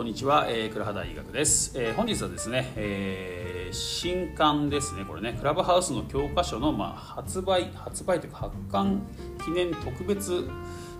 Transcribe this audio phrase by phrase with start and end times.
[0.00, 5.04] こんにちは、えー、倉原大学です、えー、本日はですね、えー、新刊ですね。
[5.04, 5.36] これね。
[5.38, 9.02] クラブハウスの教科書の、まあ、発売発売というか発刊
[9.44, 10.48] 記念特別、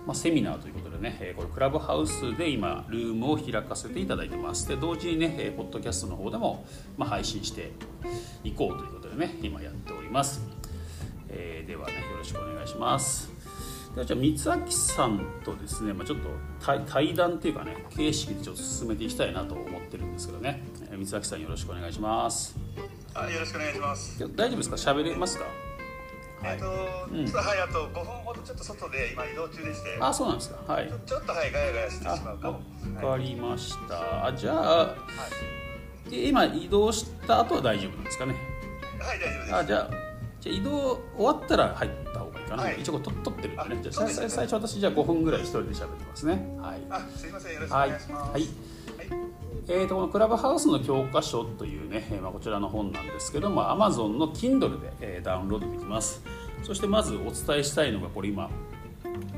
[0.05, 4.67] まあ、セミナーということでね、えー、これクラブハウスで今ルームを開かせていただいてます。
[4.67, 6.63] で同時にね、えー、ポッドキャストの方でも、
[6.95, 7.71] まあ、配信して
[8.43, 10.41] いこうということでね今やっております、
[11.27, 13.30] えー、ではねよろしくお願いします。
[13.95, 16.29] でじゃあ三明さんとですね、まあ、ちょっと
[16.85, 22.55] 対談っていうかね形式でちょっと進めていきたいなと思ってるんですけどね、えー、三明さんよろしくお願いします。
[23.13, 24.19] あよろしくお願いします。
[24.35, 24.75] 大丈夫ですか？
[24.93, 25.45] 喋れますか？
[26.43, 29.97] えっ、ー、と、うん、ちょっとはいあと5分ほどちょっと外で今移動中でして。
[29.99, 30.73] あそうなんですか？
[30.73, 30.87] はい。
[31.05, 32.59] ちょっとはいガヤガヤしてしまうかも。
[33.05, 34.95] わかりました、はい、あじゃあ、は
[36.09, 38.35] い、今移動した後は大丈夫なんですかね？
[38.99, 39.55] はい大丈夫です。
[39.55, 39.89] あじゃあ
[40.39, 42.57] じゃあ移動終わったら入った方がか。
[42.57, 43.81] な、はい、一応と撮ってるんでね。
[43.81, 46.57] じゃ最初私じゃあ5分ぐらい一人で喋ってますね。
[46.61, 46.81] はい。
[46.89, 47.53] あすいません。
[47.53, 48.47] よろしくお願いします、はい、はい。
[49.67, 56.21] えーと、このクラブハウスの教科書というね、えー、まあ、こちらの本なんですけども Amazon の Kindle で、えー、ダウンロードできます。
[56.63, 58.49] そしてまずお伝えしたいのがこれ今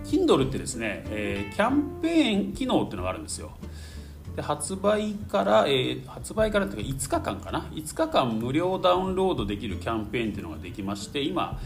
[0.04, 3.52] Kindle ってですね、えー、キャンペーン機能っていうのがあるんですよ
[4.36, 11.60] で発売から、えー、発売からというか5日間かな？5日間無料ダウンロードできるキャンペーンっていうのができまして今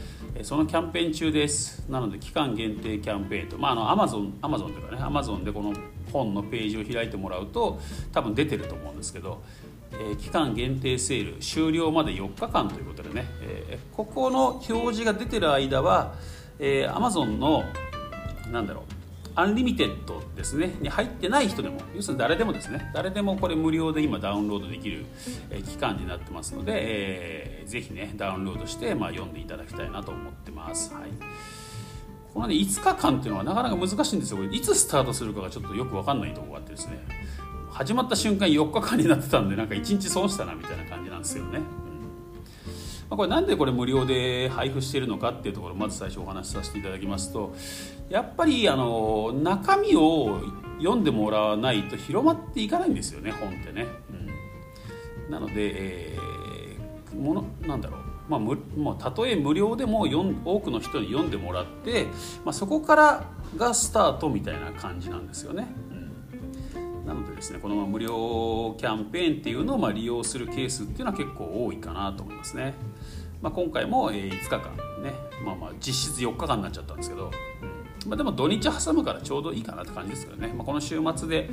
[0.44, 1.86] そのキャンペーン中です。
[1.90, 5.74] なので期間限定キャンペーンとまああのアマゾンアマゾンというかねアマゾンでこの
[6.12, 7.80] 本のページを開いてもらうと
[8.12, 9.42] 多分出てると思うんですけど、
[9.94, 16.16] えー、期間限定セール終了まで4日間ということでね、えー、ここの表示が出てる間は、
[16.60, 17.64] えー、アマゾンの
[18.52, 18.97] なんだろう
[19.38, 25.06] Unlimited ですねに入ってない人でも要するに誰でもですね誰でもこれ無料で今ダウンロードできる、
[25.52, 30.92] え期間になってますので、えー、ぜひねダウンロードして、まあ、読んでいただきたいなと思ってます。
[30.92, 31.12] はい
[32.34, 37.04] このね5日間っていうのはなかなか難しいんですよこれいつスタートするかがちょっとよく分かんないところがあってですね
[37.72, 41.62] 始まった瞬間4日間になってたんでなんか1日損したなみたいな感じなんですよね。
[43.10, 47.56] まあ、これなんでこれ無料で配布しているのかっていうところをまず最初お話しさせていただきますと
[48.10, 50.42] やっぱりあの中身を
[50.80, 53.88] 読んでもらわないと広まっていかないんですよね本ってね。
[55.26, 60.02] うん、なので、えー、ものなんだろうまあ、むまあ、たとえ無料でも
[60.44, 62.08] 多くの人に読んでもらって、
[62.44, 63.24] まあ、そこから
[63.56, 65.68] がスタートみたいな感じなんですよね。
[67.06, 72.74] なのでですねこの無料キャンペーンっていうのをま利用するケースっていうのは結構多いかなと思いますね。
[73.42, 74.60] まあ、今回も5日間
[75.04, 75.14] ね、
[75.46, 77.32] まあ、まあ実質4日間になっちゃったんですけど、
[78.08, 81.50] まあ、でも土日挟むからちょうどいいかなって感じですけどね、まあ、この週末で、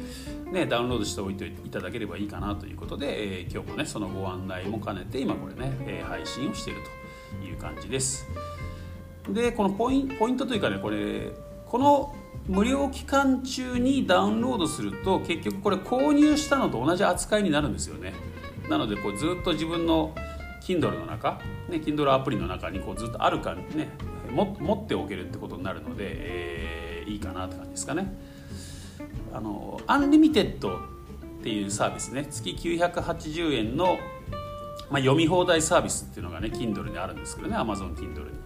[0.53, 6.81] ね、ダウンロードしておいていただければいいかなということで、えー、今日もねそのご案内も兼ねて今これね、えー、配信をしている
[7.41, 8.27] という感じです。
[9.29, 11.33] でこのポインポイントというかねこれ
[11.67, 12.15] この
[12.47, 18.13] 無料期間中にダウンロードすると結局これ購入したのと同じ扱いになるんですよね。
[18.69, 20.15] なのでこうずっと自分の
[20.65, 23.91] Kindle の中、ね、Kindle アプリの中にこうずっとあるかね
[24.31, 28.13] 持っておけるってことになるので、えー、いいかなって感じですかね。
[29.33, 30.81] あの Unlimited っ
[31.43, 32.27] ていうサービスね。
[32.29, 33.99] 月980円の、
[34.91, 38.39] まあ、読み放題サービスっていうのがね Kindle にあるんですけどね Amazon Kindle に。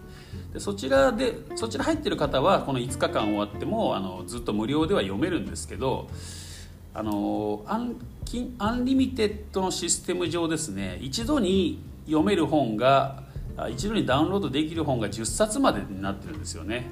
[0.53, 6.09] でそちらでそちら入ってる方はこの5日間終わってもあのずっと無料では読めるんですけど
[6.93, 7.95] あのアン
[8.57, 13.23] Unlimited のシステム上ですね一度に読める本が
[13.69, 16.87] 一度にダウンロードできる本が10冊までになってるんですよね。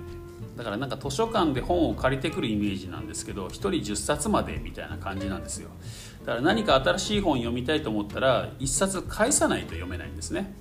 [0.58, 5.70] だからなんか図書館で本を借りてくるイメージなんですけど1人10冊までみたいな感じなんですよ。
[6.26, 10.54] だから何か新しい本読みたいと思ったら1冊返さないと読めないんですね。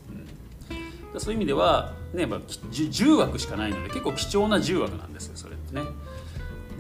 [1.19, 5.83] そういう意味では、ね、やっぱ10枠しかないので結構貴重な10枠なんですよそれってね。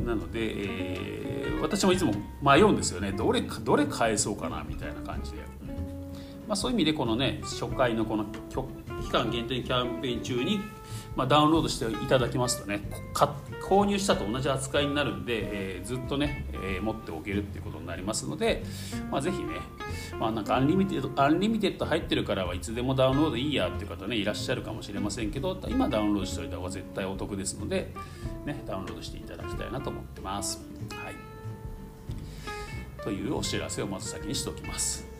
[0.04, 3.12] なので、えー、私もいつも迷うんですよね。
[3.12, 5.55] どれどれ返そうかなみたいな感じで、うん
[6.46, 8.24] まあ、そういう意味でこのね初回のこの
[9.02, 10.60] 期間限定キャンペーン中に、
[11.16, 12.82] まあ、ダウンロードしていただきますとね
[13.62, 18.62] 購入したと同じ扱いになるんで、えー、ずっとね、えー、持っておけるっていうことになりますので、
[19.10, 19.54] まあ、ぜひね、
[20.20, 27.92] まあ、なんか Unlimited Unlimited 入ってるからはいつでもダウンロードいいやっていう方ねいらっしゃるかもしれませんけど今ダウンロードしておいた方が絶対お得ですので、
[28.44, 30.64] ね、ダウンロードしていただきたいなと思ってます。
[30.90, 31.14] はい、
[33.02, 35.15] というお知らせをまず先にしておきます。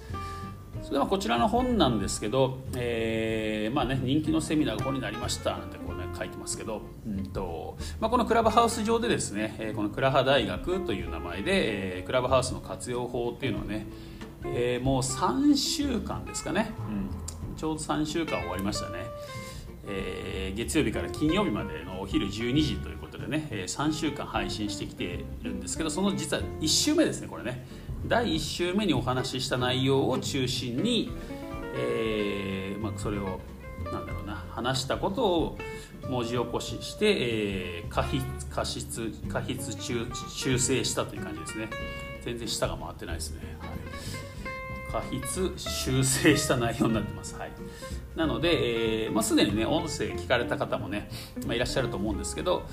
[0.86, 7.26] それではこちらの本なんですけど、えー、まあね、人気のセミナーがここになりましたなんてこう、ね、書いてますけど、うん。
[7.26, 13.84] とまあ、このクラブハウス上でですね、えこのクラハ大学という名前で、えー、クラブハウスの活用法っていうのをね、
[14.44, 16.70] えー、もう3週間ですかね、
[17.50, 19.00] うん、ちょうど3週間終わりましたね、
[19.88, 27.66] えー、月曜日から金曜日までのお昼12時ということでね、えー、3週間配信してきてるんですけどその実は1週目ですねこれね
[28.04, 31.10] 第1週目にお話しした内容を中心に、
[31.74, 33.40] えーまあ、それを
[33.92, 35.58] なんだろうな話したことを
[36.08, 41.68] 文字起こしして、えー、過筆過失過筆中修正したという感じですね。
[42.26, 43.70] 全然舌が回ってないですね、はい、
[44.90, 47.52] 過筆修正した内容になってます、はい、
[48.16, 51.08] なので、えーまあ、すでにね音声聞かれた方もね、
[51.46, 52.66] まあ、いらっしゃると思うんですけど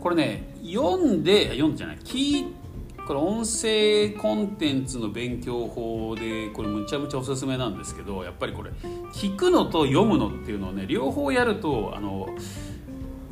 [0.00, 2.57] これね読んで読んでじゃない聞いて
[3.08, 8.70] これ音声コンテンツの勉強法でこれむちゃむちゃおすすめなんですけどやっぱりこれ
[9.14, 12.28] 聞くのと読むのっていうのをね両方やるとあの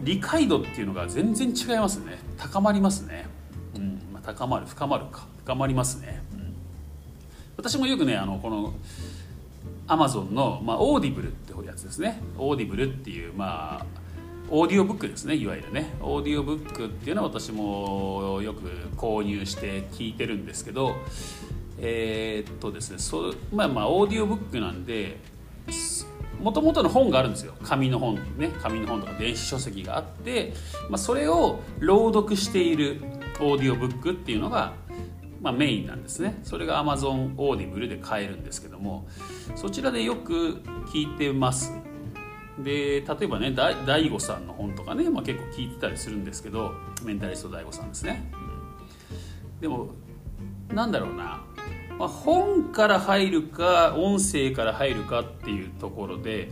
[0.00, 2.18] 理解度っていうのが全然違いますね。
[2.38, 3.26] 高まりますね、
[3.74, 4.00] うん。
[4.14, 5.26] まあ、高まる深まるか。
[5.44, 6.54] 深まりますね、うん、
[7.58, 8.72] 私もよくねあのこの
[9.86, 12.22] アマゾンの、まあ、 Audible ってやつですね。
[12.38, 13.86] Audible っていうまあ
[14.48, 15.94] オーディオブックですねいわゆるね。
[16.00, 20.94] オーディオブックっていうのは私もよく購入して聞いてるんですけど
[21.78, 25.18] えー、っとですねそまあまあオーディオブックなんで
[26.40, 27.54] もともとの本があるんですよ。
[27.62, 28.50] 紙の本ね。
[28.62, 30.52] 紙の本とか電子書籍があって、
[30.88, 33.00] まあ、それを朗読している
[33.40, 34.74] オーディオブックっていうのが、
[35.40, 36.38] まあ、メインなんですね。
[36.42, 39.08] それが Amazon Audible で買えるんですけども
[39.54, 40.62] そちらでよく
[40.92, 41.72] 聞いてます。
[42.58, 46.72] で例えばね DaiGo さんの本とかね、まあ、結構聞いてたりするんですけど
[47.02, 48.30] メンタリスト DaiGo さんですね、
[49.54, 49.90] うん、でも
[50.72, 51.44] なんだろうな、
[51.98, 56.50] まあ、本から入るか音声から入るかっていうところで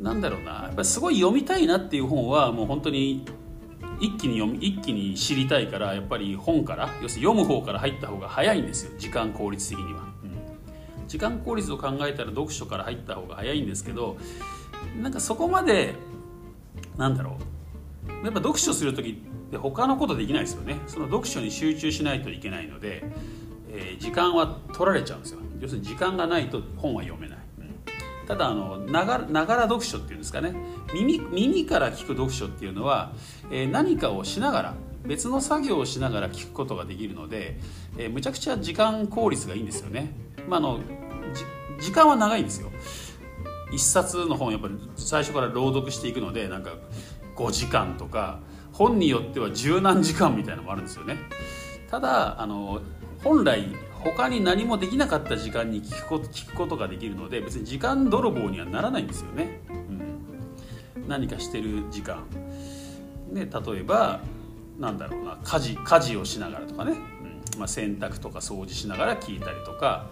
[0.00, 0.52] なんだろうな。
[0.66, 3.24] やっぱすごい読みたいなっていう本はもう本当に
[4.00, 8.92] 一気に読み一気に知りたいからやっぱり本から要するに読む方から入った方が早いんですよ。
[8.96, 14.16] 時間効率的には、うん、時間効率を考えたら読書から入った方が早いんですけど
[14.98, 15.94] なんかそこまで
[16.96, 18.24] なんだろう。
[18.24, 20.80] やっぱ読書する時って他のことできないですよね。
[20.86, 23.04] その読書に集中しないといけないので、
[23.70, 25.40] えー、時間は取られちゃうんですよ。
[25.60, 30.54] 要するに時間がないと本は読めない、うん、ただあのながながら読書っていうんですかね。
[30.92, 33.12] 耳耳から聞く読書っていうのは、
[33.50, 34.74] えー、何かをしながら
[35.04, 37.58] 別の作業をしながら聞くことができるので、
[37.96, 40.12] えー、むちゃくちゃ時間効率がいいんですよね、
[40.48, 40.80] まあ、あの
[41.80, 42.70] 時間は長いんですよ。
[43.70, 46.74] 一冊の本やっぱり最初から朗読していくのでなんか
[47.36, 48.40] 5時間とか
[48.72, 51.16] 本によっては十何時間みたいなのもあるんですよね。
[51.90, 52.80] ただあの
[53.22, 53.68] 本来
[54.04, 59.60] 他に何もできなかった時間に聞くこと聞くことができるので別に時間泥棒にはならないんですよね、
[60.96, 62.24] うん、何かしてる時間。
[63.32, 64.20] で例えば
[64.78, 67.58] なんだろうな家事家事をしながらとかね、うん。
[67.58, 70.06] まあ、洗濯とか掃除しながら聞いたりとか。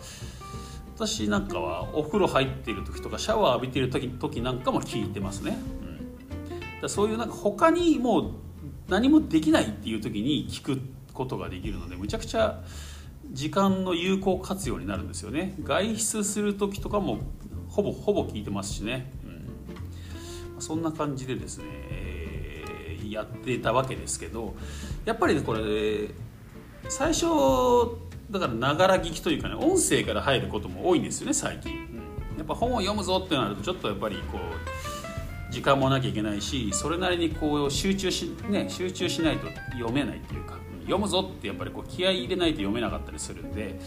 [0.97, 8.31] 私なんかはお風呂入っている時とかシャワー浴びている時時なんかも聞いてますね、うん、だそういうなんか他にもう
[8.89, 10.81] 何もできないっていう時に聞く
[11.13, 12.63] ことができるのでむちゃくちゃ
[13.31, 15.57] 時間の有効活用になるんですよね。
[15.65, 17.19] 外出する時とかも
[17.69, 19.13] ほぼほぼ聞いてますしね、
[20.55, 24.55] うん、そんな感じでですね、えー、やってたわけですけど
[25.05, 26.09] やっぱりねこれ
[26.89, 27.27] 最初
[28.31, 31.73] だからながら聞きというかね音声から入ることも多いんですよね最近、
[32.37, 43.79] やっぱ本を読むぞってなるとちょっとやっぱりこう時間もなきゃいけないしそれなりにこう集中し,、ね、集中しないと読めないっていうか読むぞってやっぱりこう気合い入れないと読めなかったりするんで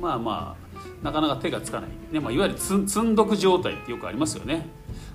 [0.00, 4.66] まあまあなかなか手がつかない、ねまあ、いわゆる積んどく状態ってよくありますよね。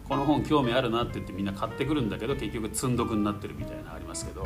[0.08, 4.44] この本興味あるなって言ってみんな買ってくるんだけど結局積んどくになってるみたいなのありますけど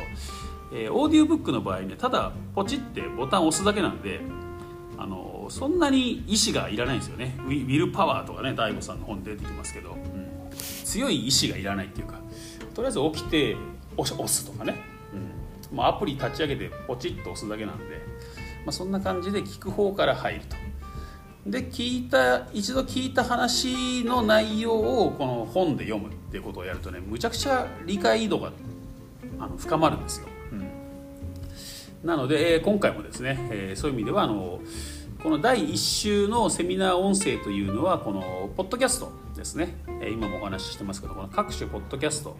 [0.72, 4.20] えー、オーディオブックの場合ねただポチってボタンを押すだけなんで
[4.96, 7.36] あのそんなに意志がいらないんですよね。
[7.46, 10.50] ウィウィルパワーとかね DAIGO さんの本出てきますけど、うん、
[10.84, 12.20] 強い意志がいらないっていうか
[12.74, 13.56] とりあえず起きて
[13.96, 14.74] 押すとかね、
[15.70, 15.76] うん。
[15.76, 17.84] ま、アプリ立ち上げてポチッと押すだけなんで、
[18.64, 20.56] まあ、そんな感じで聞く方から入ると。
[21.46, 28.50] で聞いた一度聞いた話の内容をこの本で読むっていうことをやるとねむちゃくちゃ理解度が
[29.38, 30.28] あの深まるんですよ。
[32.04, 34.60] なので、え今回もですね、えそういう意味ではあの
[35.22, 42.36] この第1週のセミナー音声というのはこのポッドキャストですね、え今もお話ししてますけどこの各種ポッドキャスト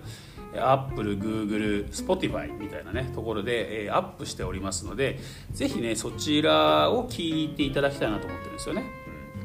[0.56, 5.18] アップル、グーグル、 Spotify みたいなねところで、えアップしておりますので
[5.52, 8.84] ぜひねそちらを聞いていただきたいなと思ってるんですよね、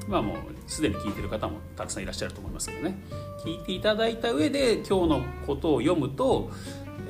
[0.05, 2.99] うん、まあもうすでに聞いてる方もたくさんいらっしゃると思いますけどね。
[3.43, 6.51] 聞いていただいた上で今日のことを読むと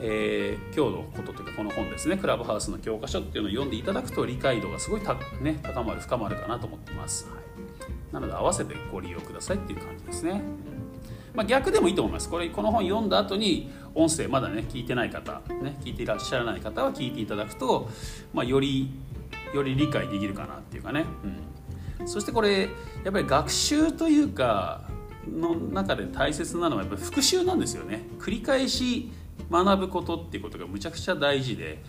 [0.02, 2.18] えー、今日のことというかこの本ですね。
[2.18, 10.42] クラブハウスの教科書っていうのを読んでいただくと理解度がすごいた、ね、高まる深まるかなと思ってます、はい、なので合わせてご利用くださいっていう感じですね、
[11.34, 12.30] まあ、逆でもいいと思います。
[12.30, 17.90] これこの本読んだ後に音声まだね聞いてない方ね聞いていらっしゃらない方は聞いていただくと、
[18.34, 18.92] まあ、より
[19.54, 21.06] より理解できるかなっていうかね、
[22.00, 22.70] うん、そしてこれ
[23.04, 24.88] やっぱり学習というか
[25.28, 28.04] の中で大切なのはやっぱり復習なんですよね。
[28.20, 29.12] 繰り返し
[29.52, 31.82] 学ぶことっていうことがむちゃくちゃ大事で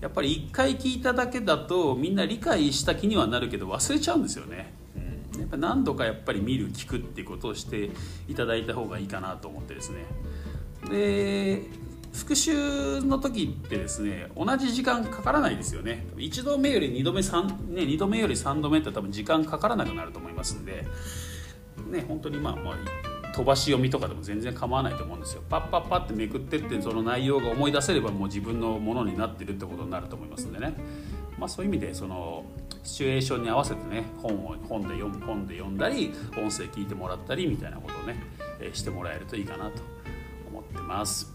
[0.00, 4.72] やっぱり一回聞いただけだとみんな理解した気にはなるけど忘れちゃうんですよね、
[5.34, 7.90] うん、やっぱ何度かやっぱり見る聞くっていうことをして
[8.28, 10.04] いただいた方がいいかなと思ってですね。
[10.90, 11.62] で
[12.12, 16.06] 復習の時ってですね同じ時間かからないですよね。
[16.16, 20.86] 1度目より2度目3、ね、2度目より3度目って多分時間かからなくなると思いますんで
[21.90, 23.07] ね本当にまあまあ
[23.38, 30.74] 飛ばし読みとかでも全然構わないと思うんですよパッパッパってめくってってその内容が思い出せればもう自分のものになってるってことになると思いますんでね
[31.38, 32.44] まあそういう意味でその
[32.82, 38.20] シチュエーションに合わせてね本を本で読む本で読んだり音声聞いてもらったりみたいなことをね、
[38.60, 39.82] えしてもらえるといいかなと
[40.50, 41.32] 思ってます。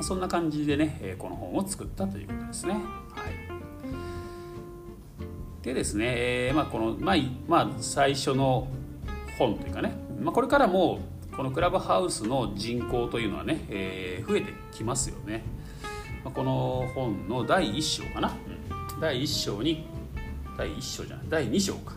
[0.00, 2.76] そんな感じでねこの本を作ったということですね。
[5.62, 8.68] でですね、えー、まあ、この、まあ、まあ、最初の
[9.38, 11.00] 本というかね、まあ、これからも
[11.36, 15.42] このクラブハウスの人口というのはね、えー、増えてきますよね、
[16.24, 18.36] まあ、この本の第1章かな、
[18.92, 19.86] うん、第1章に
[20.60, 21.26] 第1章じゃない。
[21.30, 21.94] 第2章か。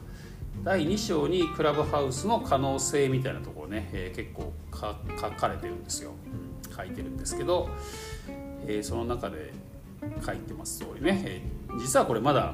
[0.63, 6.12] 第2章にクラブハウスの可能性みたいなところね、えー、結構書かれてるんですよ、
[6.74, 7.68] 書いてるんですけど、
[8.65, 9.51] えー、その中で
[10.25, 12.53] 書いてます通りね、えー、実はこれまだ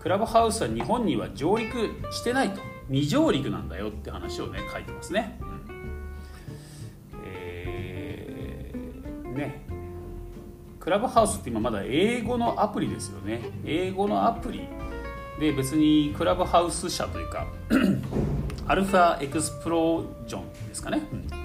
[0.00, 2.71] クラブハウスは日本には上陸してないと。
[2.88, 5.38] 未上陸なんだよって話をね書いてますね。
[5.40, 9.64] うん、えー、ね。
[10.80, 13.40] クラブハウスって今まだ英語のアプリですよね。
[13.64, 14.68] 英語のアプリ
[15.38, 17.46] で別にクラブハウス社というか
[18.66, 21.26] アルファエクスプロージョンですかね、うん。
[21.28, 21.38] ま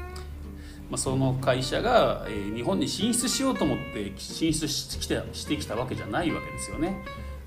[0.93, 7.03] あ、その会社が、えー、日本に進出しようと思って進出してきたしてきたわけじゃないわけですよね。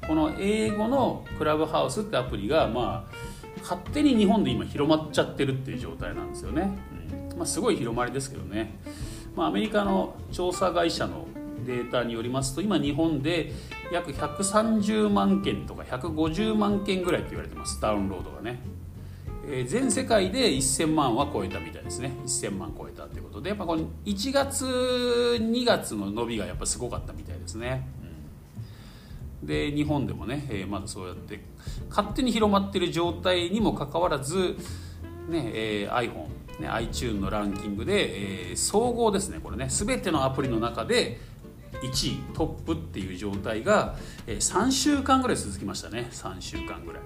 [0.07, 3.15] この英語のクラブハウスってアプリが、まあ、
[3.63, 6.79] 勝手に日本で今広まっちゃってるっていう状態なんですよね。
[7.33, 8.79] うんまあ、すごい広まりですけどね。
[9.37, 11.27] まあ、アメリカの調査会社の
[11.67, 13.53] データによりますと今日本で
[13.93, 18.61] 約130万件とか150万件ぐらいって言われてますダウンロードがね。
[19.47, 24.67] え全世界で1000万は超えたみたいですね1000万超えたということでやっぱこの1月
[25.41, 27.89] 2月の伸びがやっぱすごかったみたいですね、
[29.43, 31.41] で日本でもね、えー、まだそうやって
[31.89, 34.57] 勝手に広まってる状態にもかかわらず、
[35.29, 39.69] ねえー、iPhone、ね、iTune のランキングで、えー、総合ですねこれね。
[39.69, 41.19] 全てのアプリの中で
[41.83, 46.09] 1位トップっていう状態が、えー、3週間ぐらい続きましたね。
[46.11, 47.03] 3週間ぐらい。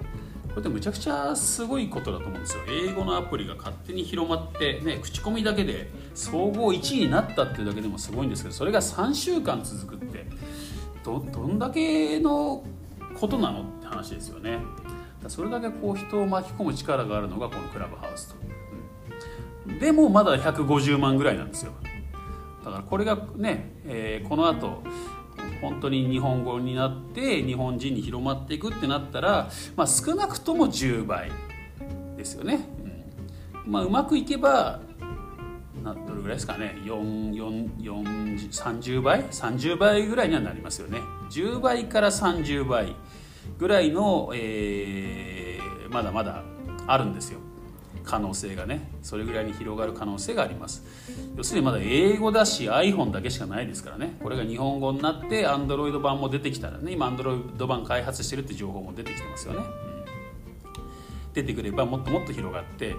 [0.54, 2.62] これってむちゃくちゃすごいことだと思うんですよ。
[2.68, 10.26] 英語のアプリが勝手に広まってね口コミだけで総合1位になったっていうだけでもすごいんですけどそれが3週間続くって。
[11.04, 12.64] どどんだけの
[13.20, 14.58] ことなのって話ですよね。
[15.28, 18.34] それだけこう人を巻き込む力があるのがこのクラブハウスと、
[19.68, 21.72] うん、でもまだ150万ぐらいなんですよ。
[22.64, 24.82] だからこれがね、えー、この後
[25.60, 31.30] 本当に日本語になって日本人に広まっていくってなったら、まあ、少なくとも10倍
[32.16, 32.68] ですよね。
[33.64, 33.72] うん。
[33.72, 34.80] まあ、うまくいけば
[35.84, 36.76] などれぐらいですかね。
[36.84, 40.98] 30倍？30倍ぐらいにはなりますよね。
[41.30, 42.96] 10倍から30倍
[43.58, 46.42] ぐらいの、えー、まだまだ
[46.86, 47.38] あるんですよ。
[48.02, 48.90] 可能性がね。
[49.02, 50.84] それぐらいに広がる可能性があります。
[51.36, 54.16] 要するにまだ英語だし iPhone だけしかないですからね。
[54.22, 59.60] これが日本語になって Android 版も出てきたらね今 Android 版開発してるって情報も出てきてますよね、
[61.34, 62.94] 出てくればもっともっと広がって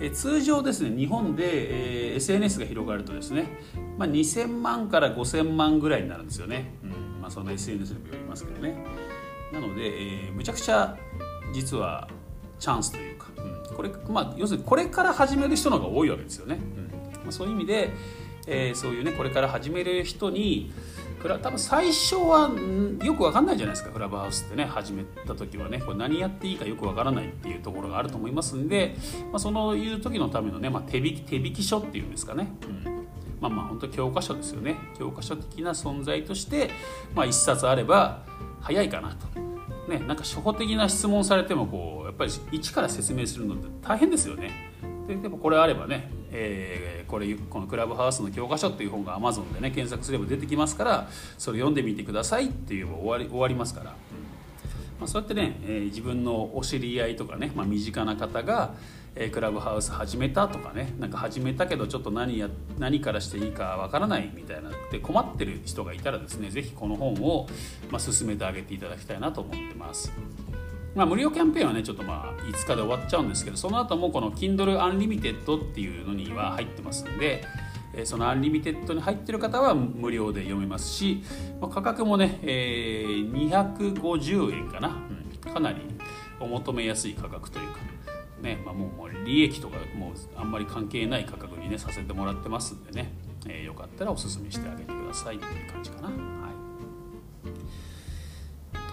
[0.00, 3.58] え通常ですね日本で、え、SNS が広がるとですね、
[3.98, 8.82] まあ、2000万から5000万ぐらいになるんですよね、うんまあ、その SNS にもよりますけどね。
[9.52, 10.96] なので、えー、むちゃくちゃ
[11.52, 12.08] 実は
[12.58, 17.90] チャンスというか、うん、これまあ要するにこれから始める人の方が多いわけですよね、うんまあ、そういう意味で、
[18.46, 20.72] えー、そういうねこれから始める人に
[21.28, 22.50] 多分最初は
[23.04, 25.78] よく分かんないじゃないですかクラブハウスってね始めた時はね。
[25.80, 28.96] これ何やっていいかよく分からないっていうところがあると思いますんで、
[29.30, 32.84] まあ、そのいう時のためのね、まあ、手引き手引き書っていうんですかね、うん。
[33.40, 34.76] まあまあ本当教科書ですよね。
[34.98, 36.70] 教科書的な存在として、
[37.14, 38.22] まあ、1冊あれば
[38.60, 39.40] 早いかなと。
[39.88, 44.69] ね、なんか初歩的な質問されてもこうやっぱり一から説明するのって大変ですよね。
[45.10, 53.96] ででもこれあればね、えー、これこのクラブハウスの教科書っていう本が Amazon でね検索すれば出てきますからそれ読んでみてくださいっていう終わり終わりますから、ま
[55.06, 58.74] あ、そうやってね、えー、自分のお知り合いとかね、まあ、身近な方が、
[59.16, 62.48] えークラブハウス始めたとかねなんか始めたけどちょっと何や
[62.78, 67.48] 何からしていいかわからないみたいなで困ってる人がいたらですね是非この本を、
[67.90, 70.12] まあ、勧めてあげていただきたいなと思ってます。
[70.94, 77.44] まあ、無料キャンペーンはねちょっとまあ5日で終わっちゃうんですけどその後もこの Kindle Unlimited っていうのには入ってますんで
[78.04, 81.24] その Unlimited に入ってる方は無料で読めますし、
[81.60, 84.90] 価格もね、えー250円かな、う
[85.50, 85.80] んかなり
[86.38, 87.78] お求めやすい価格というか、
[88.42, 93.12] ねまあ、もうもう利益とかもうあんまり関係ない価格にねさせてもらってますんでね、
[93.48, 96.39] えーよかったらおすすめしてあげてくださいっていう感じかな。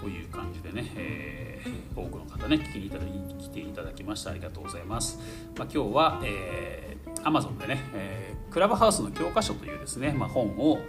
[0.08, 5.20] はいという感じでね、えー多くの方ね聞きにいただき来ていただきましてありがとうございます、
[5.58, 10.80] まあ、今日は、えー、Amazon でね、えークラブハウスの教科書というですね、まあ、本を、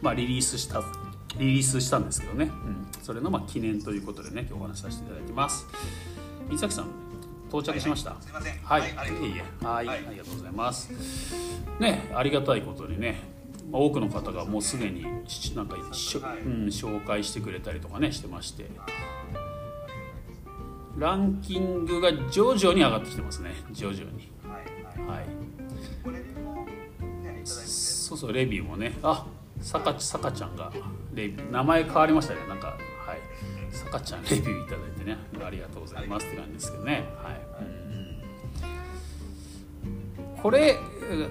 [0.00, 0.82] まあ、リリースした
[1.36, 5.66] リリースしたんですけどね、うん、それのまあ記念ということでね今日お話しさせていただきます。
[6.48, 6.86] 水崎さん
[7.48, 8.58] 到着しました、すみません。
[8.62, 10.90] はい、はいありがとういえいえはい、はいありがとうございます。
[11.80, 13.27] ねありがたいことにねまあ
[13.72, 18.70] 多くの方がもうすでにしなんかうん、紹介してくれたりとかねしてまして。
[20.98, 23.52] ランキングが徐々に上がってきてますね。
[23.70, 24.32] 徐々に。
[25.06, 25.38] はい
[27.44, 28.94] そうそうレビューもね。
[29.02, 29.26] あ
[29.60, 30.72] さかさかちゃんが
[31.14, 31.52] レビュー。
[31.52, 32.40] 名前変わりましたね。
[32.48, 32.74] なんかは
[33.14, 33.18] い。
[33.70, 35.16] さかちゃんレビューいただいてね。
[35.44, 37.04] ありがとうございますって感じですけどね。
[37.22, 37.77] はい、うん
[40.42, 40.76] これ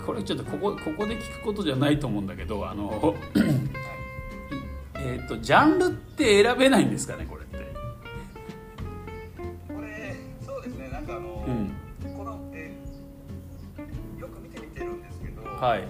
[0.05, 3.15] これちょっとここここで聞くことじゃないと思うんだけどあの
[4.97, 7.57] えっとジャンルって選べないんですかねこれって。
[9.67, 10.89] これそうですね。
[10.89, 11.71] なんかあの、うん。
[12.17, 15.87] この、えーよく見てみてるんですけど、はい。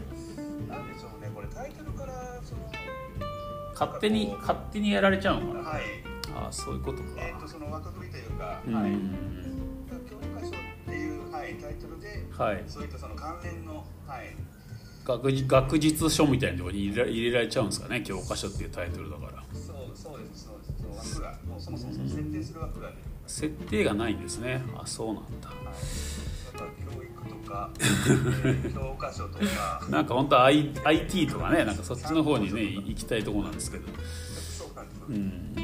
[0.70, 2.62] なんでしょうねこれタイトルからその
[3.74, 5.70] 勝手に勝手にやられちゃうのかな。
[5.70, 5.82] はい。
[6.36, 7.10] ああそういうことか。
[7.18, 8.74] えー、とその枠組みというか、うん。
[8.76, 8.92] はい、
[11.48, 12.64] いタイトルではい。
[12.68, 14.36] そういったその関連の、はい、
[15.06, 18.02] 学術学術書みたいなところに入れら入れられちゃうんですかね。
[18.02, 19.44] 教科書っていうタイトルだから。
[19.54, 20.60] そうそうですそう
[20.96, 21.18] です。
[21.20, 24.62] 枠がもうそもそも設定する枠がね、設定がないんですね。
[24.76, 25.50] あそうなんだ。
[25.50, 29.88] はい、だから教育とか、 えー教科書とか。
[29.90, 35.56] なんか本当は I- IT とかねなんかそっちの方にね行きたいところなんですけど、そうなんです、うん、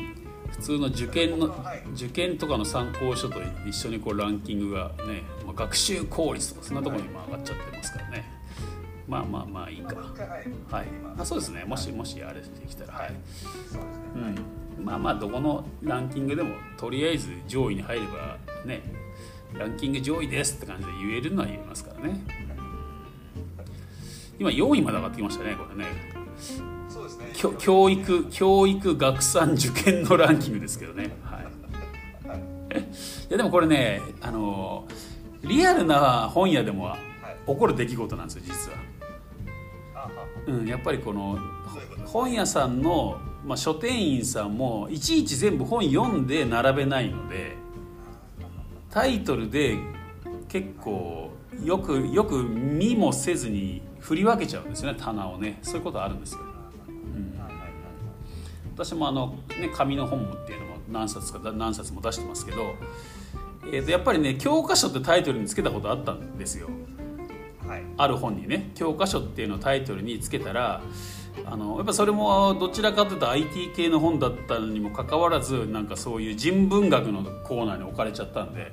[0.51, 1.83] 普通の受験のはい。
[1.95, 5.23] 受験とかの参考書と一緒にこうランキングがね、
[5.55, 8.31] まあ、学習効率とかそんなところにまあ上がっちゃってますからね。
[9.07, 9.95] まあまあまあいいか。
[9.95, 10.87] はい、
[11.17, 11.63] あそうですね。
[11.65, 13.15] もしもしあれできたらはい、
[13.71, 18.81] そうん、まあまあどこのランキングでもとりあえず上位に入ればね
[19.53, 22.19] ランキング上位ですって感じで言えるのは言えますからね。
[24.39, 25.85] 今4位まで上がってきましたねこれね。
[26.89, 27.29] そうですね。
[27.33, 31.11] きょ教育教育学産受験のランキングですけどね。
[31.23, 32.27] はい。
[32.27, 32.79] はい。
[32.79, 32.83] い
[33.29, 34.87] やでもこれねあの
[35.43, 36.99] リアルな本屋でもはい。
[37.45, 38.77] 起こる出来事なんですよ実は、
[40.47, 41.37] うん、やっぱりこの
[42.05, 47.57] 本屋さんの、まあ、書店員さんもいちいち全部本読んで並べないので
[48.89, 49.77] タイトルで
[50.47, 51.31] 結構
[51.63, 55.59] よくよく見もせずに振り分けちゃうんですよね棚をね。
[55.61, 56.39] そういうことあるんですよ、
[58.75, 62.75] 私もあの、ね、紙の本もっていうのも何冊か何冊も出してますけど、
[63.71, 66.69] えーとやっぱりね教科書ってタイトルにつけたことあったんですよ。
[67.67, 67.83] はい。
[67.97, 68.71] ある本にね。
[68.75, 70.81] 教科書っていうのをタイトルにつけたら
[71.45, 78.71] あのやっぱそれもどちらかというと IT 系の本だったにもかかわらずなんかそういう人文学のコーナーに置かれちゃったんで、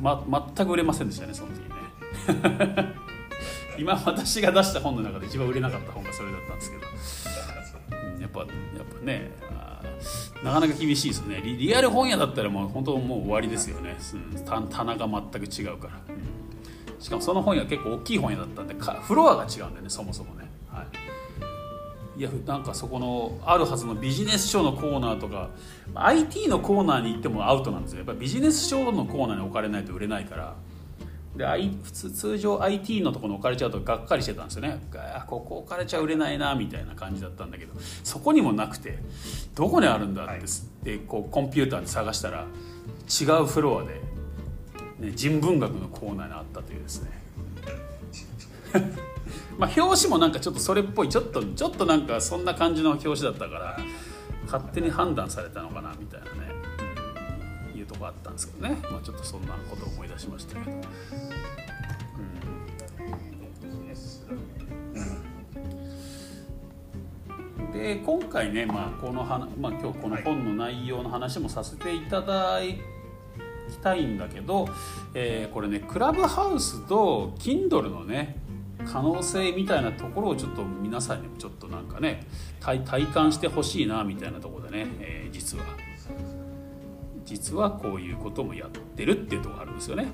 [0.00, 0.24] ま、
[0.56, 2.94] 全く売れませんでしたねその時ね。
[3.78, 8.48] 今私が出した本の中で一番売れなかった本がそれだったんですけど、うんやっぱやっ
[8.98, 9.32] ぱね
[10.42, 11.40] なかなか厳しいですね。
[11.42, 16.40] リアル本屋だったらもう本当もう終わりですよね、うん、棚が全く違うから、うん。
[17.00, 20.84] しかもその本屋結構大きい本屋だったんでかフロアが違うんだよねそもそもね、は
[22.16, 25.50] い、いやなんかそこのあるはずのビジネス書のコーナーとか
[25.94, 27.98] IT のコーナーに行ってもアウトなんですよ。
[27.98, 30.54] やっぱビジネス書のコーナーに置かれないと売れないから。
[31.40, 34.78] で I 普通通常 IT のところに置かれちゃうとがっかりしてたんですよね。
[34.94, 37.72] あここ置かれちゃ売れないなみたいな感じだったんだけど。
[38.04, 38.98] そこにもなくて
[39.54, 40.42] どこにあるんだって、はい。
[40.82, 42.44] でこうコンピューターで探したら
[43.08, 44.00] 違うフロアで、
[44.98, 47.10] ね、人文学のコーナーにあったというですね。
[49.56, 53.78] まあ表紙もなんかちょっとそれっぽいちょっとちょっとなんかそんな感じの表紙だったから
[54.44, 56.70] 勝手に判断されたのかなみたいなね、うん
[57.80, 60.76] いうとこあったんですけどね、まあ、ちょっとそんなことを思い出しましたけど。
[63.62, 64.26] ビジネス
[67.72, 72.60] で今回ね、まあこのはなまあ、今日この本の内容の話もさせていただ
[73.80, 74.68] たいんだけど、
[75.14, 78.36] えー、これねクラブハウスと Kindle のね
[78.86, 82.26] 可能性みたいなところをちょっと皆さんにもちょっとなんかね
[82.60, 85.64] 体体感してほしいなみたいなところでね、えー、実は
[87.24, 90.08] 実はこういうこともやってるっていうところがあるんですよね。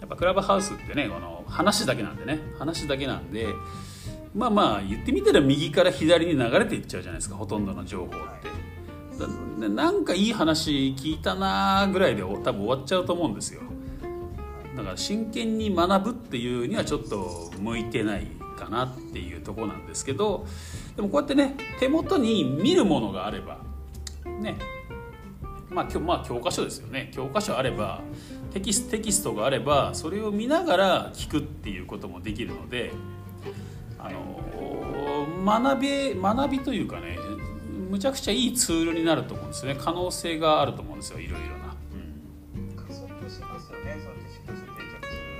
[0.00, 3.48] やっぱクラブハウスってねこの話だけなんでね話だけなんで
[4.34, 8.10] まあまあ言ってみたら右から左に流れていっちゃうじゃないですかほとんどの情報っ
[8.42, 8.64] て。
[9.68, 13.62] なんかいい話聞いたなぐらいで多分終わっちゃうと思うんですよ
[14.76, 18.26] だから真剣に学ぶっていうにはちょっと向いてない
[18.58, 20.46] かなっていうとこなんですけど
[20.96, 23.58] でもこうやってね手元に見るものがあれば
[24.40, 24.56] ね
[25.74, 27.10] まあ、まあ教科書ですよね。
[27.12, 28.00] 教科書あれば
[28.52, 32.92] テキステキストがあればそれを見ながら聞くっていうこともできるので
[33.98, 37.18] あの学び学びというかね
[37.90, 39.76] むちゃくちゃいいツールになると思うんですね。
[39.78, 41.74] 可能性があると思うんですよいろいろな。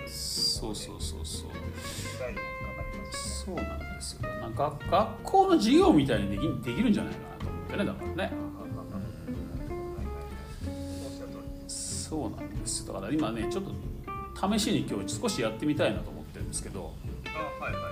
[0.07, 1.51] そうそうそうそう。
[3.45, 4.29] そうなんですよ。
[4.41, 8.33] なんか学校の授業みたいにできできるんじゃないかなと思ってねだからね、
[12.15, 12.87] そうなんです。
[12.87, 16.93] だから今ねちょっと試しに今日少しやってみたいなと思ってるんですけど
[17.61, 17.83] はいはい。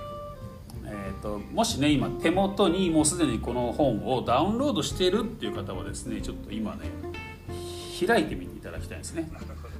[0.85, 6.85] えーと、もしね今手元にもうすでにこの本をダウンロードしているっていう方はですねちょっと今ね
[8.05, 9.29] 開いてみていただきたいですね。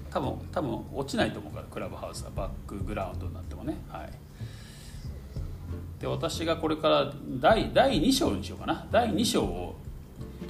[0.10, 2.32] 多分多分落ちないと思うからクラブハウスは。
[2.36, 3.78] バックグラウンドになってもね。
[3.88, 4.12] はい。
[6.02, 8.88] で私がこれから第第2章にしようかな。
[8.92, 9.76] 第2章を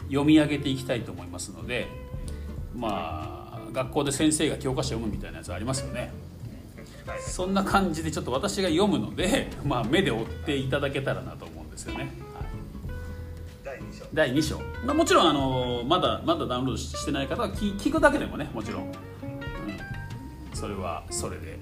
[0.08, 1.88] 読み上げていきたいと思いますので
[2.76, 2.90] ま
[3.30, 3.33] あ
[3.74, 6.12] 学校で先生が教科書読むみたいなやつありますよね。
[7.20, 12.10] そんな感じでちょっと私が読むので、 まあ、目で追っていただけたらなと思うんですよね。
[14.14, 18.92] 第2章、まあ、もちろんあのまだまだダウンロードしてない方は聞聞くだけでもねもちろん、うん、
[20.54, 21.58] それはそれで、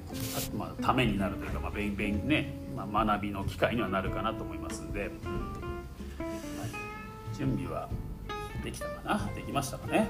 [0.53, 5.33] まあ、ためになるというか、まあ勉勉ねまあ、学びの機会にはなるかなと思いますんで、うん
[6.19, 7.87] はい、準備は
[8.65, 9.29] できたかな？
[9.33, 10.09] できましたかね？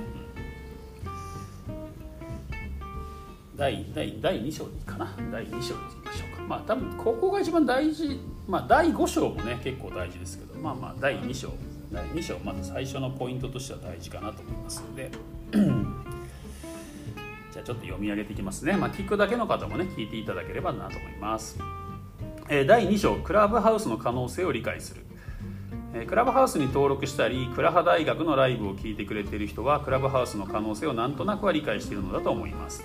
[3.62, 5.16] 第第第2章でいいかな。
[5.32, 6.42] 第2章でいきましょうか。
[6.48, 8.20] まあ多分ここが一番大事。
[8.48, 10.60] まあ第5章もね結構大事ですけど。
[10.60, 11.54] まあまあ第2章。
[11.92, 15.12] 第2章まず最初のポイントとしては大事かなと思いますので。
[15.52, 18.76] じゃあちょっと読み上げていきますね。
[18.76, 21.60] まあ聞くだけの方もね聞いていただければなと思います、
[22.50, 25.06] えー、第2章クラブハウスの可能性を理解する。
[26.08, 32.84] クラブハウスに登録したり倉葉大学のライブを聞いてくれている人はクラブハウスの可能性をなんとなくは理解しているのだと思います。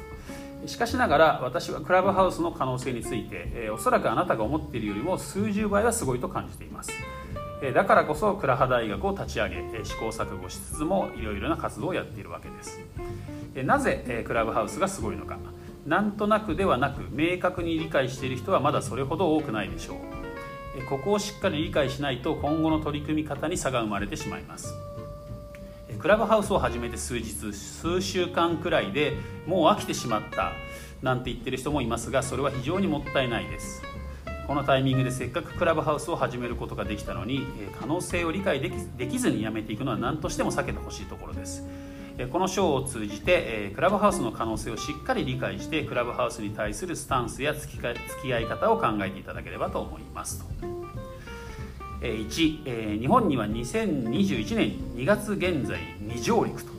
[0.64, 6.90] しかしながら私はクラブハウスの可能性について、えー、おそらくあなたが思っているよりも数十倍はすごいと感じています、
[7.62, 12.80] えー、だからこそ倉葉大学を立ち上げ、えー、試行錯誤しつつもいろいろな活動をやっているわけです、
[13.54, 15.38] えー、なぜ、えー、クラブハウスがすごいのか。
[15.86, 20.84] なんとなくではなく明確に理解している人はまだそれほど多くないでしょう。
[20.88, 24.74] ここをしっかり理解しないと今後の取り組み方に差が生まれてしまいます。
[25.98, 29.14] クラブハウスを始めて数日数週間くらいで
[29.46, 30.52] もう飽きてしまった
[31.02, 33.82] なんて言ってる人もいますがそれは非常にもったいないです。
[34.46, 37.44] このタイミングでせっかくクラブハウスを始めることができたのに
[37.80, 41.64] 可能性を理解できできずにやめていくのは何としても避けてほしいところです。
[42.32, 50.75] この章を通じてクラブハウスの可能性をしっかり理解してクラブハウスに対するスタンスや付き合い方を考えていただければと思いますと。
[52.00, 56.76] 1日本には2021年2月現在未上陸と。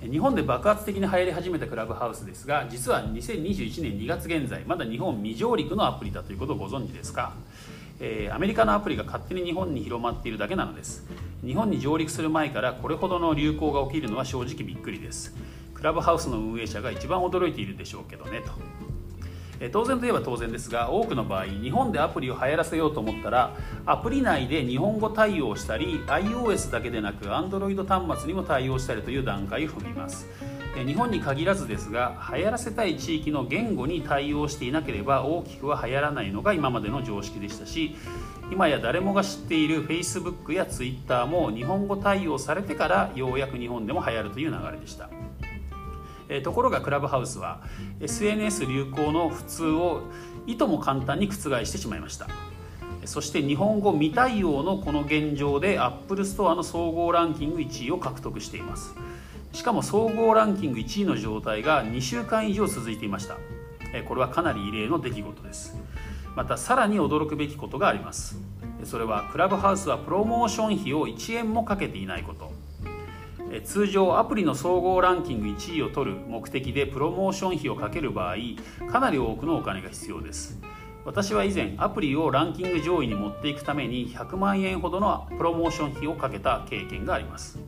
[0.00, 7.32] 日本で爆発的に流行り始めたクラブハウスですが実は2021年2月現在まだ日本未上陸のアプリだということをご存知ですか、
[8.00, 11.06] え、アメリカのアプリが勝手に日本に広まっているだけなのです。
[11.42, 15.34] 日本に上陸する前からこれほどの流行が起きるのは正直びっくりです。
[15.72, 18.52] クラブハウスの運営者が一番驚いているでしょうけどねと。
[19.70, 30.26] 当然といえば当然ですが多くの場合日本でアプリを流行らせようと思ったらアプリ内で日本語対応したり iOS だけでなく Android 端末にも対応したりという段階を踏みます。
[30.82, 37.94] 日本に限らずですが流行らせたい地域の言語に対応していなければ大きくは流行らないのが今までの常識でしたし
[38.50, 45.08] 今や誰もが知っている Facebook や Twitter も日本語対応されてからようやく日本でも流行るという流れでした。
[46.28, 47.62] えところがクラブハウスは
[48.00, 50.02] SNS 流行の普通を
[50.46, 51.32] いとも簡単に覆
[51.64, 52.28] してしまいました。
[53.04, 58.94] そして日本語未対応のこの現状で Apple Store の総合ランキング1位を獲得しています。
[59.52, 63.36] しかも総合ランキング1位の状態が2週間以上続いていました。
[64.08, 65.76] これはかなり異例の出来事です。
[66.34, 68.38] またさらに驚くべきことがあります。
[68.84, 72.52] それはクラブハウスはプロモーション費を1円もかけていないこと。
[73.62, 78.36] 通常アプリの総合ランキング1位を取る目的でプロモーション費をかける場合
[78.90, 80.60] かなり多くのお金が必要です。
[81.04, 87.58] 私は以前アプリをランキング上位に持っていくために100万円ほどのプロモーション費をかけた経験があります、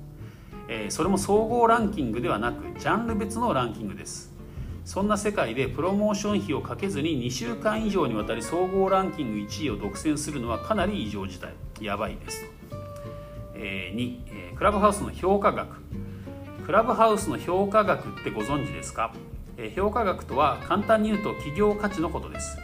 [0.89, 4.35] それも総合ランキングではなくジャンル別のランキングです。
[4.87, 11.53] そんな世界でプロモーション費をかけずに2週間以上にわたり総合ランキング1位を独占するのはかなり異常事態。
[11.81, 12.45] やばいです、
[13.57, 15.77] 2、クラブハウスの評価額。
[16.65, 19.13] クラブハウスの評価額ってご存知ですか、
[19.75, 22.59] 評価額とは簡単に言うと企業価値のことです。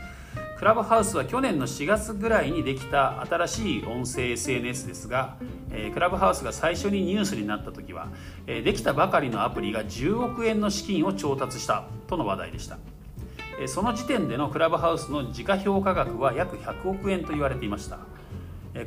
[0.58, 5.36] クラブハウスは去年の4月ぐらいにできた新しい音声 SNS ですが、
[5.72, 8.10] えー、クラブハウスが最初にニュースになった時は、
[8.46, 12.78] えー、できたばかりのアプリが10億円の資金を調達したとの話題でした。
[13.66, 17.98] その時点でのクラブハウスの時価評価額は約100億円と言われていました。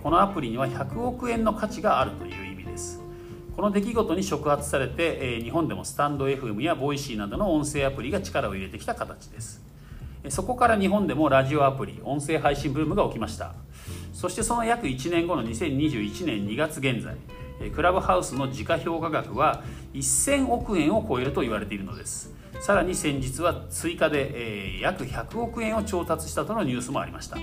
[0.02, 3.02] このアプリには100億円の価値があるという意味です。
[3.56, 9.63] この出来事に触発されて日本でもスタンド FM や Voicy などの音声アプリが力を入れてきた形です。
[10.30, 13.54] そこから日本でもラジオアプリ音声配信ブームが起きました。
[14.13, 17.15] そしてその約1年後の2021年2月現在
[17.71, 22.34] クラブハウスの時価評価額は1000億円を超えると言われているのです。
[22.60, 27.38] さらに先日は追加で、え約100億円を調達したとのニュースもありました。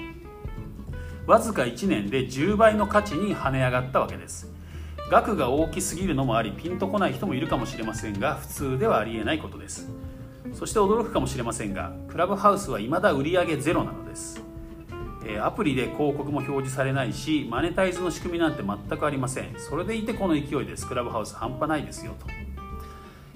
[1.26, 4.50] わずか1年で10倍の価値に跳ね上がったわけです。
[5.11, 9.88] 額が大きすぎるのもありピンとこない人もいるかもしれませんが普通ではありえないことです。
[10.54, 14.42] そして驚くかもしれませんがクラブハウスは未だ売上ゼロなのです。
[15.40, 19.54] アプリで広告も表示されないしマネタイズの仕組みなんて全くありません。
[19.58, 20.88] それでいてこの勢いです。
[20.88, 22.26] クラブハウス半端ないですよと、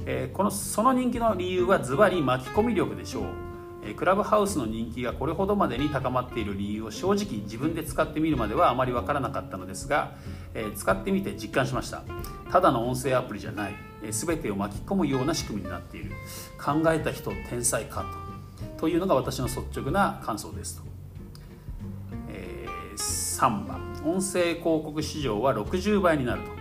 [0.07, 3.46] えこのその人気の理由はズバリ巻き込み力でしょう。
[3.95, 10.13] クラブハウスの人気がこれほどまでに高まっている理由を正直自分で使ってみるまではあまり分からなかったのですが
[10.75, 12.03] 使ってみて実感しました。
[12.51, 13.75] ただの音声アプリじゃない。
[14.11, 16.13] 全てを巻き込むような仕組みになっている。
[16.59, 18.05] 考えた人天才か
[18.77, 18.81] と。
[18.83, 20.83] というのが私の率直な感想ですと、
[22.29, 26.56] え、3番音声広告市場は60倍になると。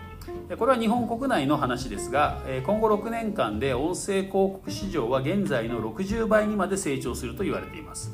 [0.54, 8.12] これは日本国内の話ですが今後6年間で音声広告市場は現在の60倍にまで成長すると言われています。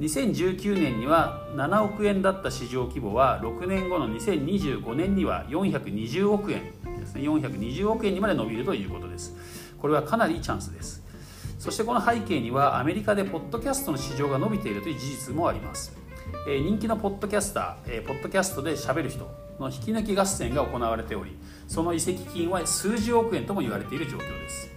[0.00, 6.62] 2019年には7億円だった市場規模は6年後の2025年には420億円
[6.98, 7.20] ですね。
[7.22, 9.36] 420億円にまで伸びるということです。
[9.78, 11.04] これはかなりチャンスです。
[11.58, 15.94] そしてこの背景にはアメリカでポッドキャストの市場が伸びているという事実もあります。
[16.46, 19.28] 人気のポッドキャスターポッドキャストでしゃべる人
[19.58, 21.36] の引き抜き合戦が行われており
[21.68, 24.70] その移籍金は数十億円とも言われている状況です。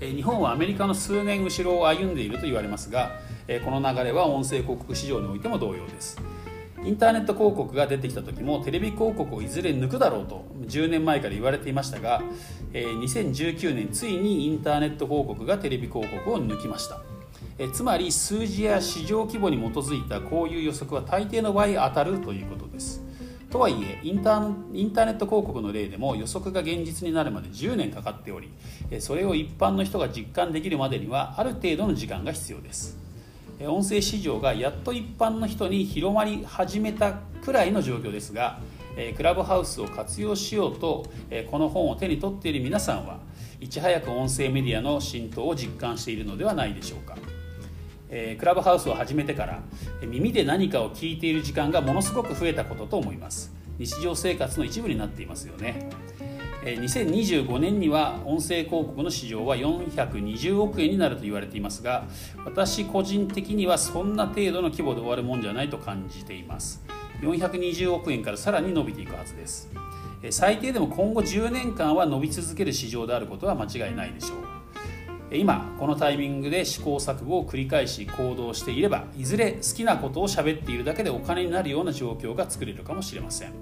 [0.00, 3.18] 日本はアメリカの数年後ろを歩んでいると言われますが
[3.64, 6.20] この流れは音声広告市場においても同様です。
[6.84, 12.22] インターネット広告が出てきた時もテレビ広告をいずれ抜くだろうと10年前から言われていましたが
[12.72, 17.00] 2019年ついにインターネット広告がテレビ広告を抜きました。
[17.72, 23.02] つまり数字や市場規模に基づいたこういう予測は大抵の場合当たるということです。
[23.50, 28.50] とはいえインターインターネット広告の例でも予測が現実になるまで10年かかっており
[29.00, 32.98] それを一般の人が実感できるまでにはある程度の時間が必要です。
[33.66, 38.60] 音声市場がやっと一般の人に広まり始めたくらいの状況ですが
[39.16, 41.06] クラブハウスを活用しようと
[41.50, 43.18] この本を手に取っている皆さんは
[43.60, 47.16] いち早く音声メディアの浸透を実感しているのではないでしょうか。
[48.10, 49.62] えー、クラブハウスを始めてから
[50.02, 53.52] 耳で何かを聞いている時間がものすごく増えたことと思います。
[53.78, 55.88] 日常生活の一部になっていますよね。
[56.64, 62.08] 2025年には音声広告の市場は420億円になると言われていますが
[62.44, 66.84] 私個人的にはそんな程度の規模で終わるもんじゃないと感じています。
[67.22, 69.70] 420億円からさらに伸びていくはずです。
[70.30, 74.47] 最低でも今後10年間は伸び続ける市場であることは間違いないでしょう。
[75.30, 83.52] 今このタイミングで試行錯誤を繰り返し行動していればいずれ好きなことを喋っているだけでお金になるような状況が作れるかもしれません。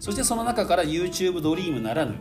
[0.00, 2.14] そしてその中から YouTube ドリームならぬ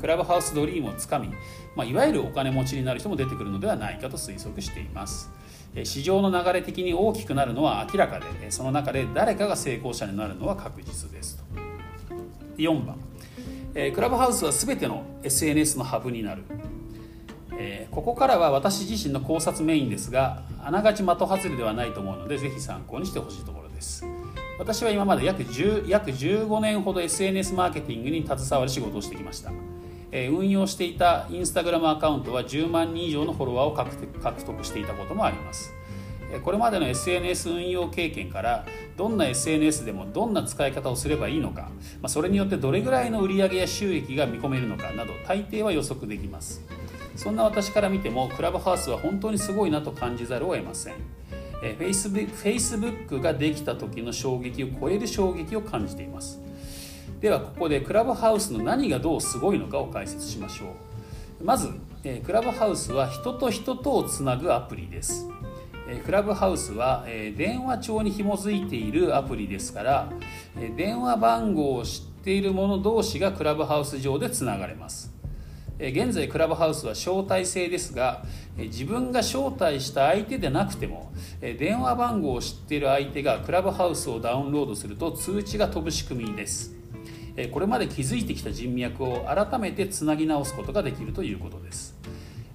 [0.00, 1.28] クラブハウスドリームをつかみ、
[1.74, 5.30] まあ、いわゆるお金持ちになる人も出てくるのではないかと推測しています。
[5.84, 11.44] 市場の流れ的に大きくなるのは明らかでその中で誰かが成功者になるのは確実ですと。
[12.58, 12.98] 4番。
[13.94, 16.42] クラブハウスは全ての SNS のハブになる。
[17.72, 24.04] えー、ここからは私自身の考察メインですがあながち的外れではないと思うのでぜひ参考にしてほしいところです。
[24.58, 29.50] 私は今まで約10約15年ほど SNS マーケティングに携わる仕事をしてきました、
[30.12, 35.72] えー、運用していたインスタグラムアカウントは10万人以上のフォロワーを獲得していたこともあります。
[36.44, 46.64] これまでの SNS 運用経験からどんな SNS でもどんな使い方をすればいいのか、まあ、それによってどれぐらいの売り上げや収益が見込めるのかなど大抵は予測できます。
[47.20, 50.94] そんな私から見てもクラブハウスは本当にすごいなと感じざるを得ません。
[51.62, 56.40] え Facebook, ができた時の衝撃を超える衝撃を感じています。
[57.20, 60.68] ではここでクラブハウスの何がどうすごいのかを解説しましょ
[61.42, 61.44] う。
[61.44, 61.68] まず、
[62.04, 65.28] えクラブハウスは人と人とをつなぐアプリです。
[66.06, 67.04] クラブハウスは
[67.36, 70.08] 電話帳に紐づいているアプリですから
[70.74, 75.19] 電話番号を知っている者同士がクラブハウス上でつながれます。
[75.80, 78.22] 現在クラブハウスは招待制ですが
[78.56, 86.74] 自分が招待した相手でなくても電話番号を知っている相手がクラブハウスをダウンロードすると通知が飛ぶ仕組みです。
[87.52, 91.96] これまで築いてきた人脈を改めてつなぎ直すことができるということです。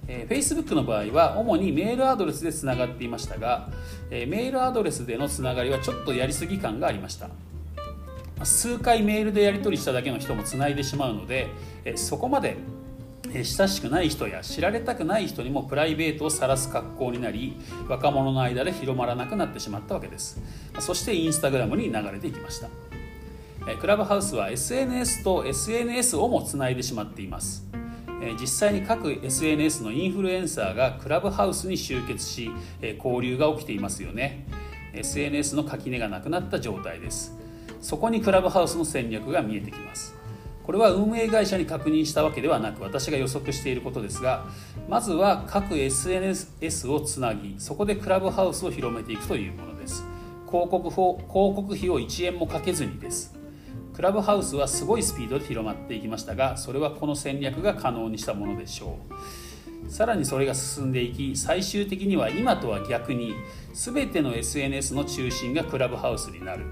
[0.08, 3.70] えー、Facebook の場合は主にメールアドレスでつながっていましたが、
[4.10, 7.28] え、メールアドレスでのつながりはちょっとやりすぎ感がありました。
[8.44, 11.48] 数回メールでやり取りしただけの人もつないでしまうので、
[11.84, 12.56] え、そこまで
[13.32, 17.56] 親しくない人や知られたくない人にもプライベートを晒す格好になり
[17.88, 20.40] 若者の間で広まらなくなってしまったわけです。
[20.78, 22.68] そしてインスタグラムに流れていきました。
[23.80, 27.66] クラブハウスは SNS と SNS をもつないでしまっています。
[28.40, 34.46] 実際に各 SNS のインフルエンサーがクラブハウスに集結し交流が起きていますよね。
[34.94, 37.36] SNS の垣根がなくなった状態です。
[37.82, 40.14] そこにクラブハウスの戦略が見えてきます。
[40.66, 44.46] これは運営会社に確認したわけではなく私が予測していることですが
[44.88, 50.04] まずは各 SNS をつなぎそこでクラブハウスを広めていくというものです。
[50.50, 53.34] 広告法広告費を1円もかけずにです。
[53.94, 59.90] クラブハウスはすごいスピードで広まっていきましたがそれはこの戦略が可能にしたものでしょう。
[59.90, 63.34] さらにそれが進んでいき最終的には今とは逆に
[63.72, 66.64] 全ての SNS の中心がクラブハウスになる。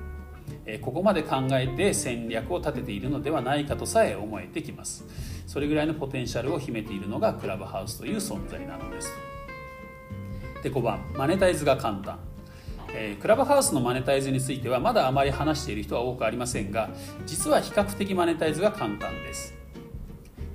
[0.80, 5.04] ここまで考えて戦略を立てているのではないかとさえ思えてきます。
[5.46, 9.12] それぐらいのポテンシャルを秘めているのがクラブハウスという存在なのです。
[10.62, 11.04] で5番。
[11.14, 12.18] マネタイズが簡単。
[12.96, 16.90] えー、クラブハウスのマネタイズについてはまだあまり話している人は多くありませんが
[17.26, 19.52] 実は比較的マネタイズが簡単です、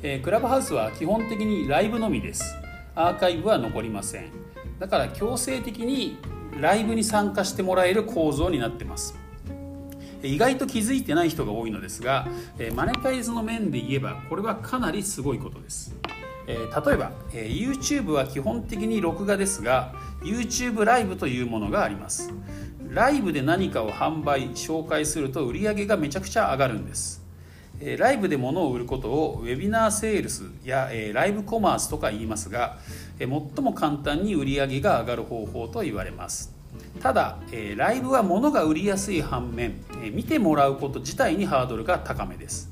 [0.04, 2.56] えー、クラブハウスは基本的にライブのみです。
[2.96, 4.32] アーカイブは残りません。
[4.80, 6.18] だから強制的に
[6.60, 9.18] ライブに参加してもらえる構造になってます。
[10.24, 12.28] 意外と気づいてない人が多いのですが
[12.76, 15.96] マネタイズの面で言えばこれはかなりすごいことです。
[16.48, 22.34] 例えば YouTube は基本的に録画ですが YouTube ライブというものがあります。
[22.90, 27.24] ライブで何かを販売紹介すると売り上げがめちゃくちゃ上がるんです。
[27.98, 32.78] ライブで物を売ることをウェビナーセールスやライブコマースとか言いますが
[33.20, 36.59] 最も簡単に売り上げが上がる方法と言われます。
[37.02, 42.70] ただえライブは物が売りやすい反面え見てもらうこと自体にハードルが高めです。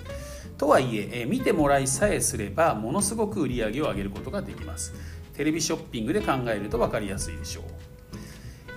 [0.57, 4.93] とはいえ見てもらいさえすればものすごく売り上げを上げることができます。
[5.33, 7.63] テレビショッピングで考えると分かりやすいでしょう。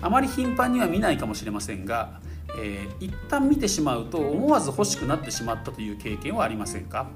[0.03, 2.21] あまり頻繁には見ないかもしれませんが、
[2.59, 7.09] えー、一旦見てしまうと思わず欲しくなってしまったという経験はありませんか？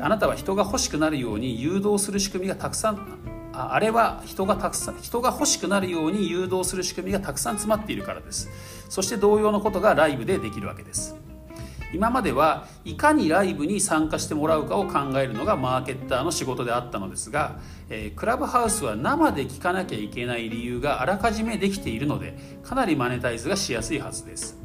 [0.00, 2.96] あなたは人が欲しくなるように誘導する仕組みがたくさん
[3.54, 8.48] ああれは人がたくさん人が欲しくなるように誘導する仕組みがたくさん詰まっているからです。
[8.88, 11.16] そして同様のことがライブでできるわけです。
[11.92, 17.60] 今まではいかにライブに参加してもらうかを考えるのがマーケッターの仕事であったのですが、
[17.90, 24.56] えー、クラブハウスは生で聞かなきゃいけない理由があらかじめできているのでかなりマネタイズがしやすいはずです、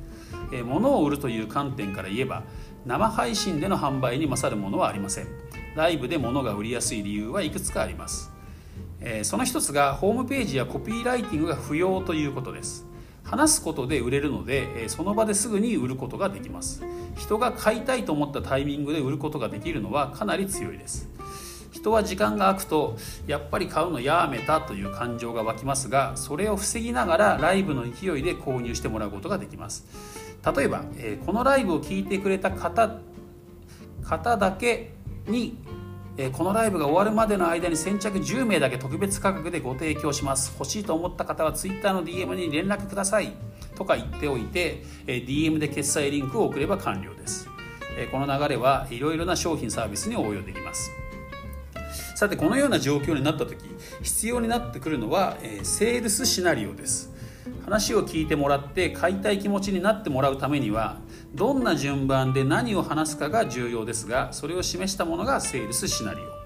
[0.54, 2.44] えー、物を売るという観点から言えば
[2.86, 5.28] 生配信での販売に勝るものはありません。
[5.76, 8.37] ライブで物が売りやすい理由はいくつかあります。
[9.02, 12.86] えその一つがホームページやコピーライティングが不要ということです。
[13.24, 16.82] 話すことで売れるのでその場ですぐに売ることができます。
[17.18, 21.10] 人が買いたいと思ったタイミングで売ることができるのはかなり強いです。
[21.72, 29.86] 人は時間が空くとやっぱり買うのやめたという感情が湧きますがそれを防ぎながらライブの勢いで購入してもらうことができます。
[30.56, 30.84] 例えば、
[31.26, 33.00] このライブを聞いてくれた方
[34.04, 34.94] 方だけ
[35.28, 35.58] に
[36.20, 40.52] えこのライブが終わるまでの間に先着10名だけ特別価格でご提供します。
[40.58, 43.34] 欲しいと思った方は Twitter の DM に連絡ください。
[43.76, 47.48] とか言っておいて、え DM で決済リンクを送れば完了です、
[48.00, 50.92] えこの流れはいろいろな商品サービスに応用できます。
[52.16, 53.64] さてこのような状況になった時
[54.02, 57.14] 必要になってくるのは、えセールスシナリオです。
[57.64, 60.98] 話を聞いてもらって買いたい気持ちになってもらうためには
[61.34, 66.38] どんな順番で何を話すかが重要ですがそれを示したものがセールスシナリオ。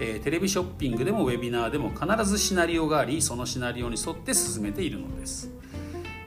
[0.00, 5.50] えー、テレビショッピングでもウェビナーでも必ずシナリオがありそのシナリオに沿って進めているのです、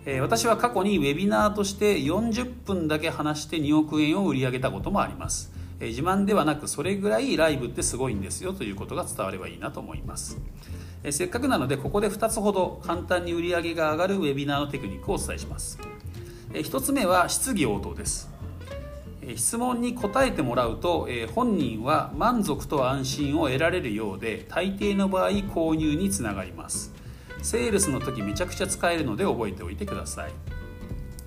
[0.06, 10.38] えー、私は過去にウェビナーとして40分だけ話して2億円を売り上げたこともあります、え、自慢ではなくそれぐらいライブってすごいんですよということが伝わればいいなと思います。
[11.04, 15.80] えせっかくなのでここで2つほど簡単に売り上げが上がるウェビナーのテクニックをお伝えします。
[16.54, 18.30] 1つ目は質疑応答です。
[19.36, 26.92] 質問に答えてもらうと、本人は満足と安心を得られるようで大抵の場合購入につながります。
[27.42, 30.32] セールスの時めちゃくちゃ使えるので覚えておいてください。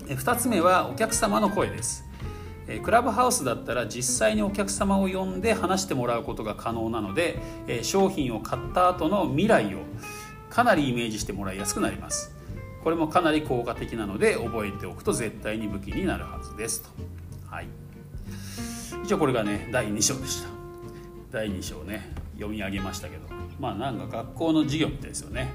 [0.07, 2.03] 2つ目はお客様の声です。
[2.83, 7.39] クラブハウスだったら実際にお客様を呼んで話してもらうことが可能なので
[7.83, 9.79] 商品を買った後の未来を
[10.49, 12.34] かなりイメージしてもらいやすくなります。
[12.85, 16.89] これもかなり効果的なので覚えておくと絶対に武器になるはずですと。
[17.49, 17.67] はい。
[19.03, 20.49] 一応これがね第2章でした。
[21.31, 23.23] 第2章ね読み上げましたけど。
[23.59, 25.51] まあなんか学校の授業みたいですよね。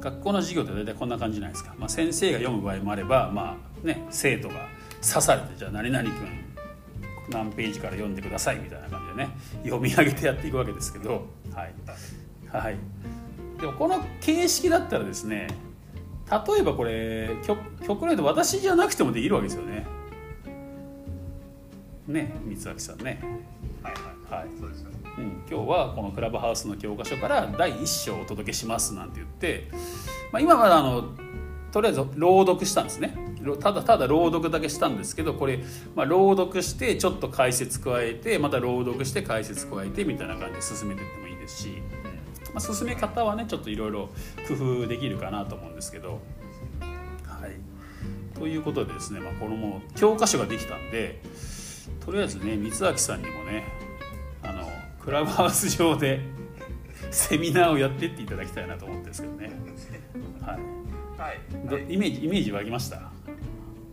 [0.00, 4.68] 学校の授業って大体こんな感じじゃないですか、まあ、先生が読む場合もあればまあね生徒が
[5.00, 6.14] 刺されてじゃあ何々君
[7.30, 9.30] 何ページから読んでくださいみたいな感じでね
[9.64, 11.26] 読み上げてやっていくわけですけど。
[11.52, 11.74] はい、
[12.52, 12.76] はい、
[13.60, 15.48] でもこの形式だったらですね
[16.30, 19.86] 例えばこれ極極論言うと私じゃなくてもできるわけですよね。
[22.06, 23.20] ね光明さんね。
[23.82, 23.92] はい
[24.30, 24.90] はい、はい、そうですよ。
[24.90, 29.68] ねうん、今日はこのクラブハウスの教科書から第1章をお届けしますなんて言って、
[30.30, 31.12] まあ、今まだあの
[31.72, 33.16] とりあえず朗読したんですね。
[33.60, 35.60] ただただ朗読だけしたんですけどこれ、
[35.94, 41.87] まあ、朗読してちょっと解説加えてまた朗読して解説加えてみたいな感じで進めていってもいいですし、うん
[42.54, 44.08] まあ、進め方はねちょっといろいろ
[44.48, 46.20] 工夫できるかなと思うんですけど。
[46.80, 51.20] はい、ということでですね、まあ、このもう教科書ができたんで
[52.04, 53.64] とりあえずね光明さんにもね
[54.42, 54.68] あの
[55.00, 56.20] クラブハウス上で
[57.10, 59.50] セミナーをやってっていただきたいなと思ってるんですけどね。
[60.40, 60.58] はい。
[61.18, 63.10] はい、イメージイメージ湧きました？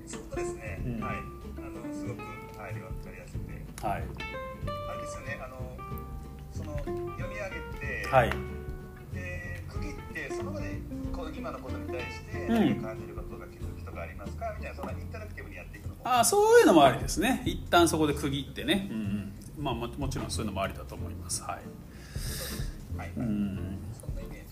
[0.07, 0.81] そうですね。
[0.85, 1.15] うん、はい。
[1.15, 3.87] あのすごくはい分かりやすくて。
[3.87, 4.03] はい。
[4.89, 5.39] あれですよね。
[5.43, 5.77] あの
[6.51, 7.74] その読み上げ
[8.09, 8.15] て。
[8.15, 8.29] はい。
[9.13, 10.79] で区切ってその場で
[11.13, 16.01] こう今のことに対して何か感じることが気づくとかありますか、みたいなそんなインタラクティブにやっていくのも。
[16.03, 17.43] あそういうのもありですね。
[17.45, 18.87] 一旦そこで区切ってね。
[18.91, 19.63] うんうん。
[19.63, 21.43] まあもちろんそういうのもありだと思います。
[21.43, 21.61] はい。
[22.97, 23.77] はい、うん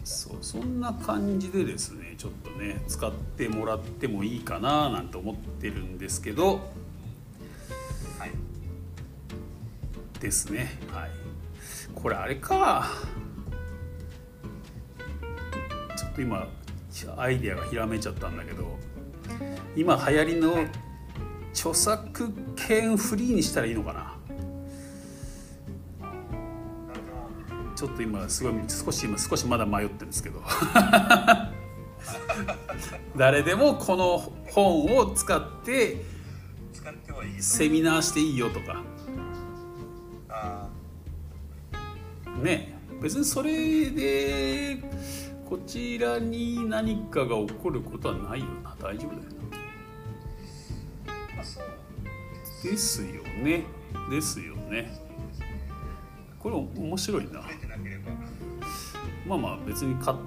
[0.03, 6.59] そうそんな感じでですねちょっとね使ってもらってもいいかななんて思ってるんですけど、
[8.19, 8.31] はい、
[10.19, 11.09] ですねはい
[11.95, 12.89] これあれか
[16.13, 16.47] っと今
[17.17, 18.77] アイデアがひらめいちゃったんだけど
[19.75, 20.65] 今流行りの
[21.51, 24.13] 著作権フリーにしたらいいのかな？
[27.75, 30.41] ちょっと今すごい少し今少しまだ迷ってるんですけど。
[33.17, 34.17] 誰でもこの
[34.51, 36.03] 本を使って
[37.39, 38.83] セミナーしていいよとか。
[42.41, 42.73] ね。
[43.01, 44.81] 別にそれで
[45.53, 48.75] こちらに何かが起こることはないよな。
[48.81, 49.21] 大丈夫だよ
[52.63, 52.71] な。
[52.71, 53.63] ですよね。
[54.09, 54.99] ですよね。
[56.39, 57.43] これ面白いな。
[59.27, 60.17] まあまあ別にか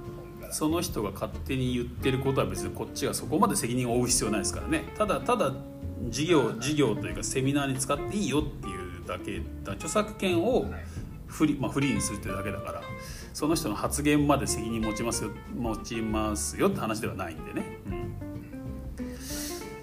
[0.53, 4.85] その人が勝手に言ってることは別にこっちがそこまで責任を負う必要ないですからね。
[4.97, 5.53] ただただ
[6.09, 10.67] 事業事業というかセミナーに使っていいよっていうだけだ著作権を
[11.27, 12.83] フリ,、まあ、フリーにするってだけだから。
[13.37, 17.79] その人の発言まで責任持ちますよ持ちますよって話ではないんでね、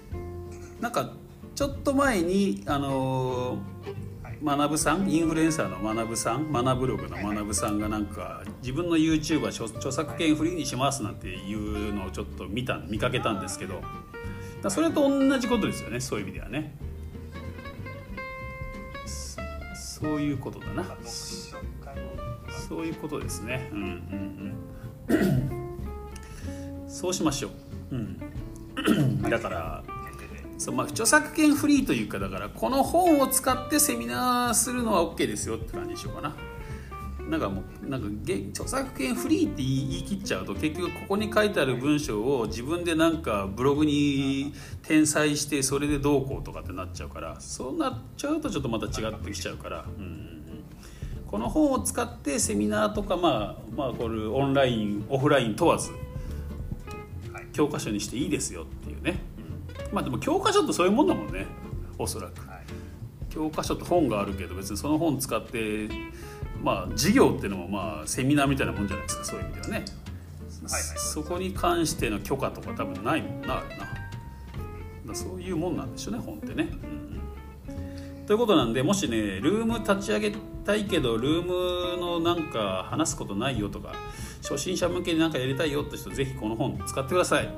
[0.02, 1.12] うん、なんか
[1.54, 13.80] ちょっと前にあのー学さんインフルエンサーの学さん学ブログの学さんがなんか自分の YouTube は著作権フリーにしますなんていうのをちょっと見た見かけたんですけど
[14.68, 16.76] それと同じことですよねそういう意味ではね。
[20.04, 20.84] そういうことだな
[22.68, 23.68] そういうことですね。
[23.72, 24.56] うんうん
[25.08, 26.88] うん。
[26.88, 27.48] そうしましょ
[27.90, 27.96] う。
[27.96, 29.22] うん。
[29.22, 29.84] だから
[30.58, 36.34] そうまあ、著作権フリーというかだからこの本を使ってセミナーするのは OK ですよって感じにしようかな。
[37.28, 38.08] なんかもうなんか
[38.50, 44.52] 著作権フリーって言い切っちゃうと結局ここに書いてある文章を自分でなんかブログに
[44.82, 50.13] 転載してそれでどうこうとかってなっちゃうからそうなっちゃうとちょっとまた違ってきちゃうから、うん、
[51.34, 55.90] この本を使ってセミナーとかまあまあこれオンラインオフライン問わず
[57.52, 59.18] 教科書にしていいですよっていうね。
[59.90, 61.46] まあでも教科書ってそういうもんだもんね
[61.98, 62.60] おそらく、はい、
[63.30, 65.88] 教科書って本があるけど別にその本使って
[66.62, 73.68] まあ授業っていうのもまあセミナーみたいなもんじゃないですかそういう意味ではね、はいはい、そこに関しての許可とか多分ないもんなある
[75.04, 77.03] なそういうもんなんでしょうね本ってね、うん
[78.26, 80.32] ということなんでもしねルーム立ち上げ
[80.64, 83.92] たいけどルームのなんか話すことないよとか
[84.42, 87.48] 初心者向けになんかやりたいよって人ぜひこの本使ってください。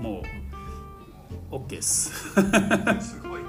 [0.00, 0.22] も
[1.50, 2.30] う OK です。
[3.00, 3.42] すごい。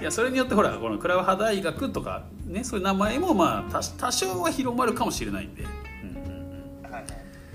[0.00, 7.04] いやそれによってほらこのクラ大学とかねそういう名前もまあ多少は広まるかもしれないんで、うんはい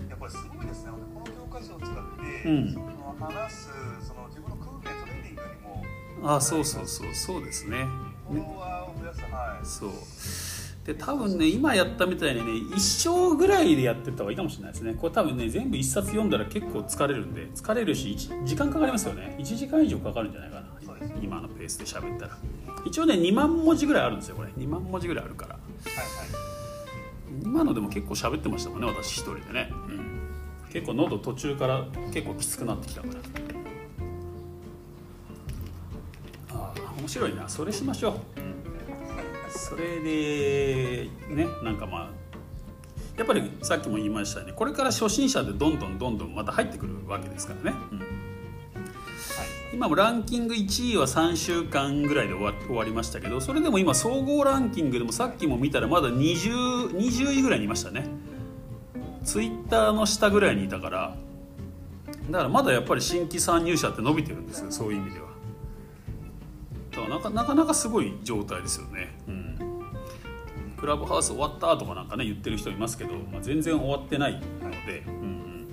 [0.09, 0.91] やっぱりすごいですね。
[1.14, 3.70] この教科書を使って、うん、その話す
[4.01, 7.14] その自分の訓練トレーニングにもあそうそうそう。
[7.14, 7.86] そうですね
[9.64, 9.92] そう。
[10.86, 14.94] で多分ね今やったみたいにね一生ぐらいでやってった方がいいかもしれないですね。
[14.96, 19.38] これ多分ね全部一冊読んだら結構疲れるんで疲れるし時間かかりますよね。
[19.40, 20.68] 1時間以上かかるんじゃないかな。
[21.22, 22.38] 今のペースで喋ったら。
[22.86, 24.50] 一応ね2万文字ぐらいあるんですよこれ。
[24.50, 33.14] 2万文字ぐらいあるから、はいはい、今のでも結構喋ってましたもんね私一人でね、うん、結構喉途中から結構きつくなってきたから
[37.04, 37.49] 面白いな。
[37.49, 38.14] それしましょう、
[39.49, 42.10] それでねなんかまあ
[43.18, 44.54] やっぱりさっきも言いましたよね。
[44.54, 48.01] これから初心者でどんどんどんどんまた入ってくるわけですからね、うん。
[49.74, 58.08] 今もランキング1位は3週間ぐらいで終わ終わりましたけどそれでも今総合ランキングでもさっきも見たらまだ 20, 20位ぐらいにいましたね。
[59.26, 61.18] ツイッターの下ぐらいにいたから。
[62.32, 65.33] だからまだやっぱり新規参入者って伸びてるんですよそういう意味では
[66.96, 69.16] だからなかなかなかすごい状態ですよね。
[69.28, 69.58] うん。
[70.78, 75.68] クラブハウス終わったとかなんかね言ってる人いますけど、まあ、全然終わってないので、うん。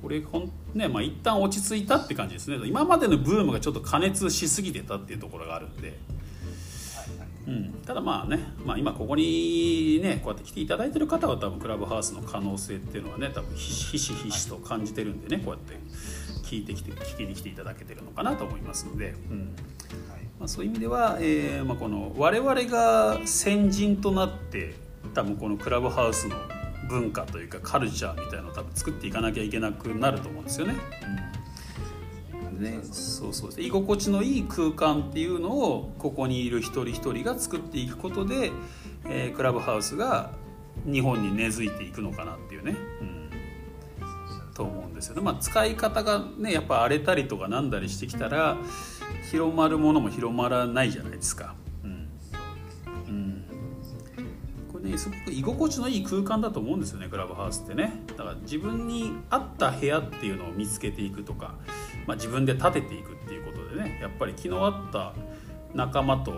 [0.00, 2.58] これほんねまあ一旦落ち着いたって感じですね。
[2.64, 5.98] 今までのブームがちょっと加熱しすぎてたっていうところがあるんで、
[7.48, 15.74] うん、ただまあね、まあ、今ここにねこうやって来ていただいてる方は多分クラブハウスの可能性っていうのはね多分ひしひしと感じてるんでねこうやって
[16.46, 19.56] 聞いてきて聞きに来ていただけてるのかなと思いますので、うん
[20.38, 24.74] まあ、そういう意味では、えーまあ、この我々が先人となって
[25.14, 26.36] 多分このクラブハウスの
[26.88, 30.74] 文化というかカルチャーみたいなのを多分作っていかなきゃいけなくなると思うんですよね。
[32.56, 32.78] うん、ね。
[32.84, 38.52] そうそう居心地のいい空間っていうのをここにいる一人一人が作っていくことで、
[39.06, 40.30] えー、クラブハウスが
[40.86, 42.76] 日本に根付いていくのかなっていうね。
[43.00, 43.18] うん。
[44.54, 48.56] と思うんですよね、まあ、使い方がねやっぱ荒れたりとかなんだりしてきたら
[49.30, 51.54] 広まるものも広まらないじゃないですか。
[54.88, 58.02] ねすごく居心地のいい空間だと思うんですよねクラブハウスってね。
[58.08, 61.54] だから自分に合った部屋っていうのを見つけていくとか、
[62.06, 65.14] まあ、自分で建てていくっていうことでねやっぱり気の合った
[65.74, 66.32] 仲間と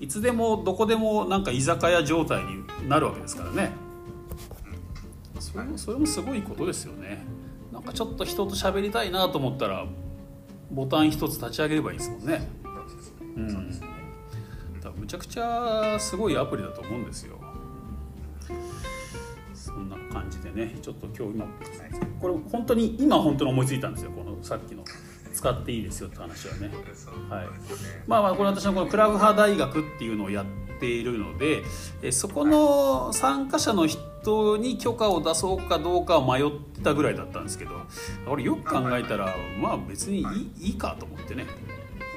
[0.00, 3.70] いつでもどこでもなんか居酒屋状態になるわけですからね。
[5.38, 7.24] それもそれもすごいことですよね。
[7.72, 9.86] なんかちょっと人と喋りたいなと思ったら
[10.72, 12.48] ボタン一つ立ち上げればいいですもんね。
[13.36, 13.80] うん。
[14.96, 17.38] むちゃくちゃすごいアプリだと思うんですよ。
[19.54, 21.46] そんな感じでねちょっと今日今
[22.20, 24.82] これ本当に今本当に思いついたんですよこのさっきの
[25.32, 26.70] 使っていいですよって話はね。
[27.28, 27.46] はい、
[28.06, 30.46] まあまあこれ私のこのクラブハ大学っていうのをやっ
[30.78, 31.62] ているので
[32.02, 37.70] えそこの参加者の人に許可を出そうかどうかは迷ってたぐらいだったんですけど
[38.26, 41.46] 俺よく考えたらまあ別にいいいいかと思ってね。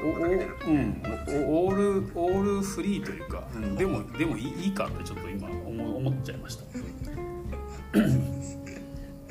[0.04, 6.64] おおうん、オールオールフリーというか、うん、でもでもいいかってちょっと今思思っちゃいました。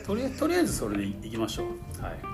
[0.05, 2.03] とりとりあえずそれでいきましょう。
[2.03, 2.34] はい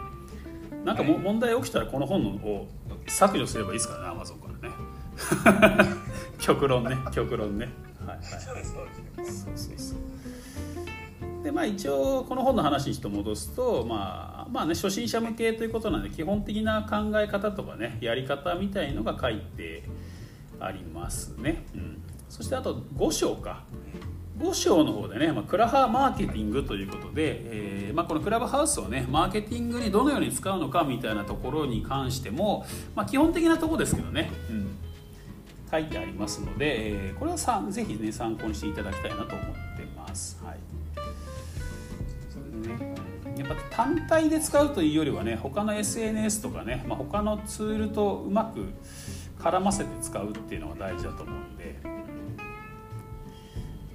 [0.84, 2.66] なんかも、問題起きたらこの本を
[3.06, 4.74] 削除すればいいですからねアマゾンからね。
[6.38, 7.68] 極論ね極論ね。
[8.06, 8.24] はいはい。
[8.24, 8.56] そう
[9.54, 10.10] そうそう。
[11.42, 19.84] でまあ一応この本の話にして戻すとまあまあね初心者向けということなんで基本的な考え方とかねやり方みたいのが書いて
[20.58, 23.64] ありますね、うん、そしてあと5章か
[24.40, 32.64] 5章の方でね、まあ、クラハマーケティングということで、えーまあ、このクラブハウスをねマーケティングにどのように使うのかみたいなところに関しても、
[32.94, 34.78] まあ、基本的なところですけどね、うん、
[35.70, 39.36] 書いてありますので、えー、これはさぜひね参考にしていただきたいなと思っ
[39.76, 40.40] てます。
[40.42, 40.58] はい
[42.30, 42.94] それね
[43.36, 48.66] やっぱ単体で使うというよりはね他の SNS とかね、まあ、他のツールとうまく
[49.42, 51.99] 絡ませて使うっていうのが大事だと思うんで。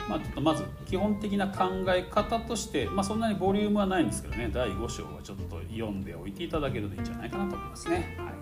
[0.07, 4.49] まあ、ちょっとまず基本的な考え方として、まあ、そんなにボリュームはないんですけどね。
[4.53, 8.15] 第5章はちょっと読んでおいていただけるといいんじゃないかなと思いますね。
[8.19, 8.33] はい、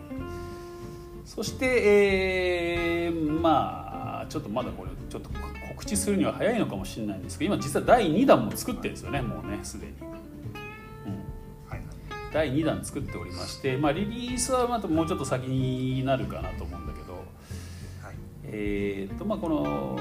[1.25, 1.65] そして、
[3.05, 5.29] えー、まあちょっとまだこれちょっと
[5.69, 9.21] 告知するには早いのかもしれないんですけど今実は第2弾も作ってるんですよね。
[9.21, 9.93] もうねすでに。
[12.33, 19.99] 第2弾作っておりまして、まあ、リリースはまたもうちょっと先になるかなと思うんだけど、はい、えーとまあ、この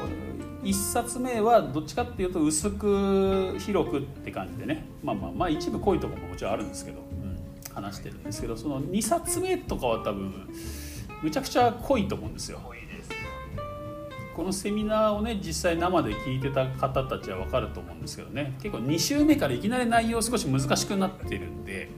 [0.63, 10.49] 1冊目はどっちかっていうと薄く広くって感じでね、まあ、まあまあ一部濃いところももちろんあるんですけど、うん、話してるんですけどその2冊目とかは多分
[11.23, 12.61] むちゃくちゃ濃いと思うんですよ。
[14.37, 18.57] このセミナーをね実際生で聞いてた方たちは分かると思うんですけどね。
[18.63, 21.91] 結構2週目からいきなり内容少し難しくなってるんで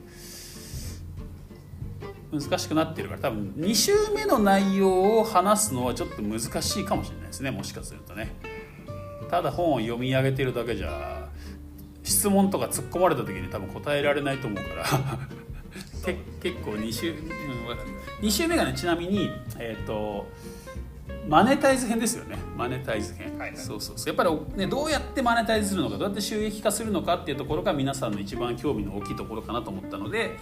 [2.32, 8.32] 難しくなってるから多分2週目の内容を話すのはちょっと難しいかもしれないですねもしかするとね
[9.34, 11.28] ただ本を読み上げてるだけじゃ
[12.04, 15.28] 質問とか突っ込まれた時に多分答えられないと思うから。
[16.40, 17.14] 結構2週
[18.20, 20.28] 2週目がねちなみにえっ、ー、と
[21.26, 22.36] マネタイズ編ですよね。
[22.56, 24.08] マネタイズ編、はい、そうそうそう。
[24.08, 30.36] やっぱり、ね、どうやってマネタイズするのかどうやって収益化するのかっていうところが皆さんの一番興味の大きいところかなと思ったので、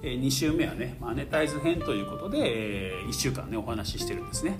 [0.00, 4.58] えー、2週目はねマネタイズ編ということで、えー、1週間ねお話ししてるんですね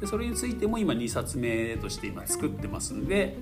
[0.00, 3.36] でそれについても今2冊目として今作ってますんで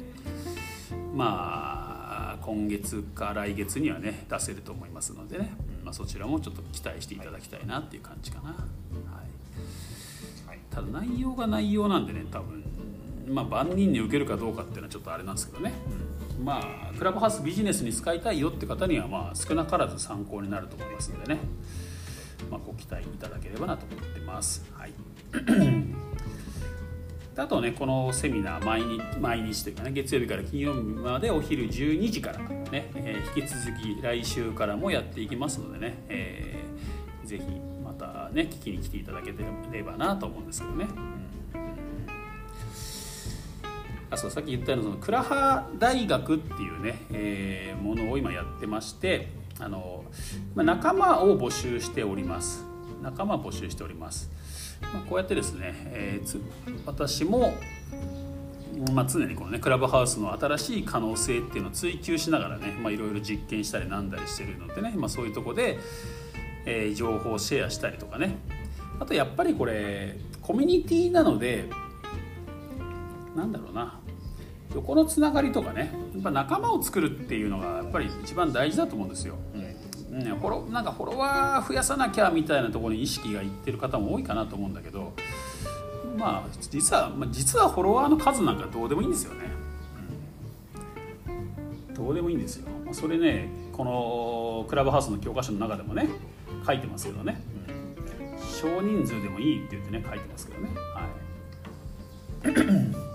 [1.14, 5.52] まあ今月か来月にはね出せると思いますのでね、
[5.84, 8.50] まあ、そちらもちょっと期待していただきたいなっていう感じかな。
[8.50, 8.54] は
[10.54, 10.58] い。
[10.70, 12.64] ただ内容が内容なんでね多分
[13.28, 15.72] まあ万人に受けるかどうかっていうのはちょっとあれなんですけどね、
[16.38, 21.40] うん、まあクラブハウスビジネスに使いたいよって方にはまあ少なからず参考になると思いますのでね、
[22.50, 24.64] まあ、ご期待いただければなと思ってます。
[24.74, 24.92] はい
[27.36, 37.44] あとねこのセミナー毎日毎日というかね月曜日から金曜日までお昼12時からね、えー、引き続き来週からもやっていきますのでね、えー、ぜひ
[37.82, 39.32] またね聞きに来ていただけ
[39.72, 40.86] ればなと思うんですけどね。
[44.10, 49.28] あそうさっき言ったようなその倉ハ大学っていうね、えー、ものを今やってまして
[49.58, 50.04] あの、
[50.54, 52.72] まあ、仲間を募集しております。
[53.02, 54.30] 仲間募集しております、
[54.92, 56.40] まあ、こうやってですね、えー、
[56.86, 57.54] 私も
[58.92, 65.78] まあ、常にこのねクラブハウスの新しい可能性っていうのを追求しながらねいろいろ実験したりなんだりしてるのでね、まあ、そういうとこで、
[66.66, 68.38] えー、情報をシェアしたりとかね。
[68.98, 71.68] あとやっぱりこれコミュニティなので
[73.36, 73.98] なんだろうな。
[74.74, 75.92] 横のつながりとかね。
[76.14, 79.36] やっぱ仲間を作るっていうのがやっぱり一番大事だと思うんですよ。
[80.12, 85.14] ね、フォロなんかフォロワー増やさなきゃみたいなところに意識がいってる方も多いかなと思うんだけど
[86.18, 89.40] まあ実は、まあ、実はフォロワーの数なんかどうでもいいんですよね。
[91.88, 92.68] うん、どうでもいいんですよ。
[92.92, 96.06] それねこのクラブハウスの教科書の中でもね
[96.66, 100.68] 書いてますけどね、うん、少人数でもいいって言ってね書いてますけどね。
[100.94, 101.08] は
[103.08, 103.11] い。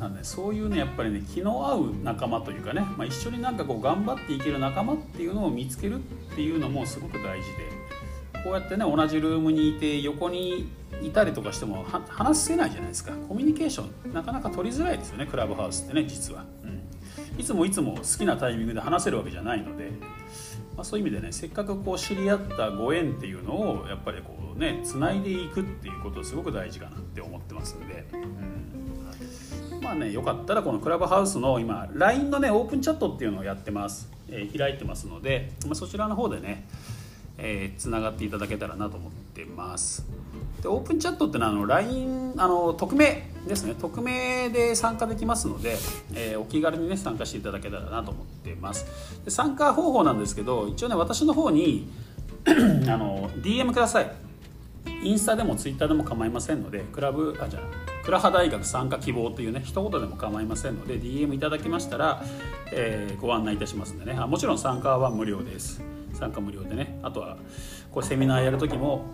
[0.00, 5.98] なんでそういうねやっぱりね気の合う仲間というかね、まあ、一緒になんかこう頑張っていける仲間っていうのを見つけるっ
[6.34, 10.72] ていうのもすごく大事でこうやってね同じルームにいて横に
[11.02, 13.12] いたりとかしても話せないじゃないですか。
[13.28, 16.82] コミュニケーションなかなか取りづらいですよねクラブハウスってね実は、うん、
[17.38, 19.90] いつもいつも好きなタイミングで話せるわけじゃないので
[20.80, 28.79] まあ、そういう意味でねせっかくこう知り合ったご縁っていうのをやっぱりこうねつないでいくっていうことすごく大事かなって思ってますんで、うん、
[29.80, 36.66] まあねよかったらこのクラブハウスの今 LINE のねオープンチャットっていうのをやってます、えー、開いてますので、まあ、そちらの方でね
[37.42, 40.04] えー、がっていただけたらなと思ってます。
[40.62, 43.74] でオープンチャットってのはあの LINE あの匿名ですね。
[43.80, 45.78] 匿名で参加できますので、
[46.14, 48.86] えー、お気軽にね参加していただけたらなと思ってます。
[49.24, 51.90] で参加方法なんですけど一応ね私の方に
[52.46, 54.12] あの DM ください。
[55.02, 62.22] インスタでもツイッターでも構いませんのでクラブあじゃあ倉葉大学参加希望というね一言でも構いませんので DM いただきましたら、
[62.72, 64.16] えー、ご案内いたしますんでね。
[64.18, 65.82] あもちろん参加は無料です。
[66.14, 66.98] 参加無料でね。
[67.02, 67.36] あとは
[67.92, 69.04] これセミナーやる時も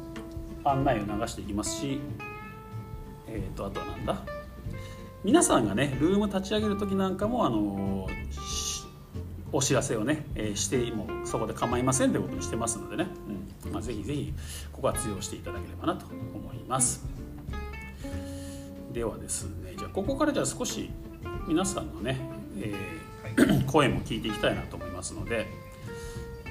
[0.64, 2.00] 案内を流していきますし
[3.28, 4.22] えっ、ー、とあとはなんだ？
[5.24, 8.06] 皆さんがねルーム立ち上げる時なんかもあの
[9.52, 13.06] お知らせをね、えー、してもそこで構いませんということにしてますのでね、
[13.64, 13.72] うん。
[13.72, 14.34] まあ、ぜひぜひ
[14.72, 17.04] ここは活用していただければなと思います。
[18.96, 20.88] ではですねじゃあここからじゃあ少し
[21.46, 22.18] 皆さんのね、
[22.58, 25.46] えー、 声も聞いていきたいなと思いますので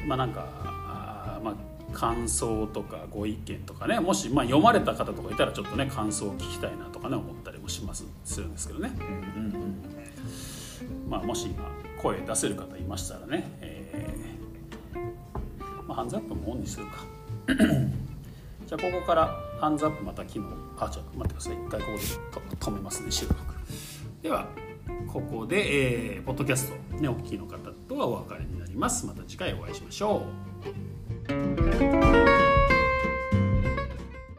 [0.06, 1.56] まあなんかあまあ
[1.92, 11.10] 感想とかご意見とかねもしまあ読まれた方とかいたらちょっとね感想を聞きたいなとかね思ったりもしますするんですけどね、うんうんうん。
[11.10, 11.68] まあ、もし今
[12.00, 16.92] 声出せる方いましたらね、えーまあ、ハンズアップもオンにするか。
[18.68, 19.36] じゃあここから
[19.66, 20.42] ハンズアップまた昨日
[20.78, 21.54] あちょっと待ってください。
[21.56, 21.88] 一回こ
[22.36, 23.36] こで止めますね収録。
[24.22, 24.48] では
[25.12, 27.58] ここで、えー、ポッドキャストねお聞きの方
[27.90, 29.08] とはお別れになります。
[29.08, 30.28] また次回お会いしましょ
[31.28, 32.25] う。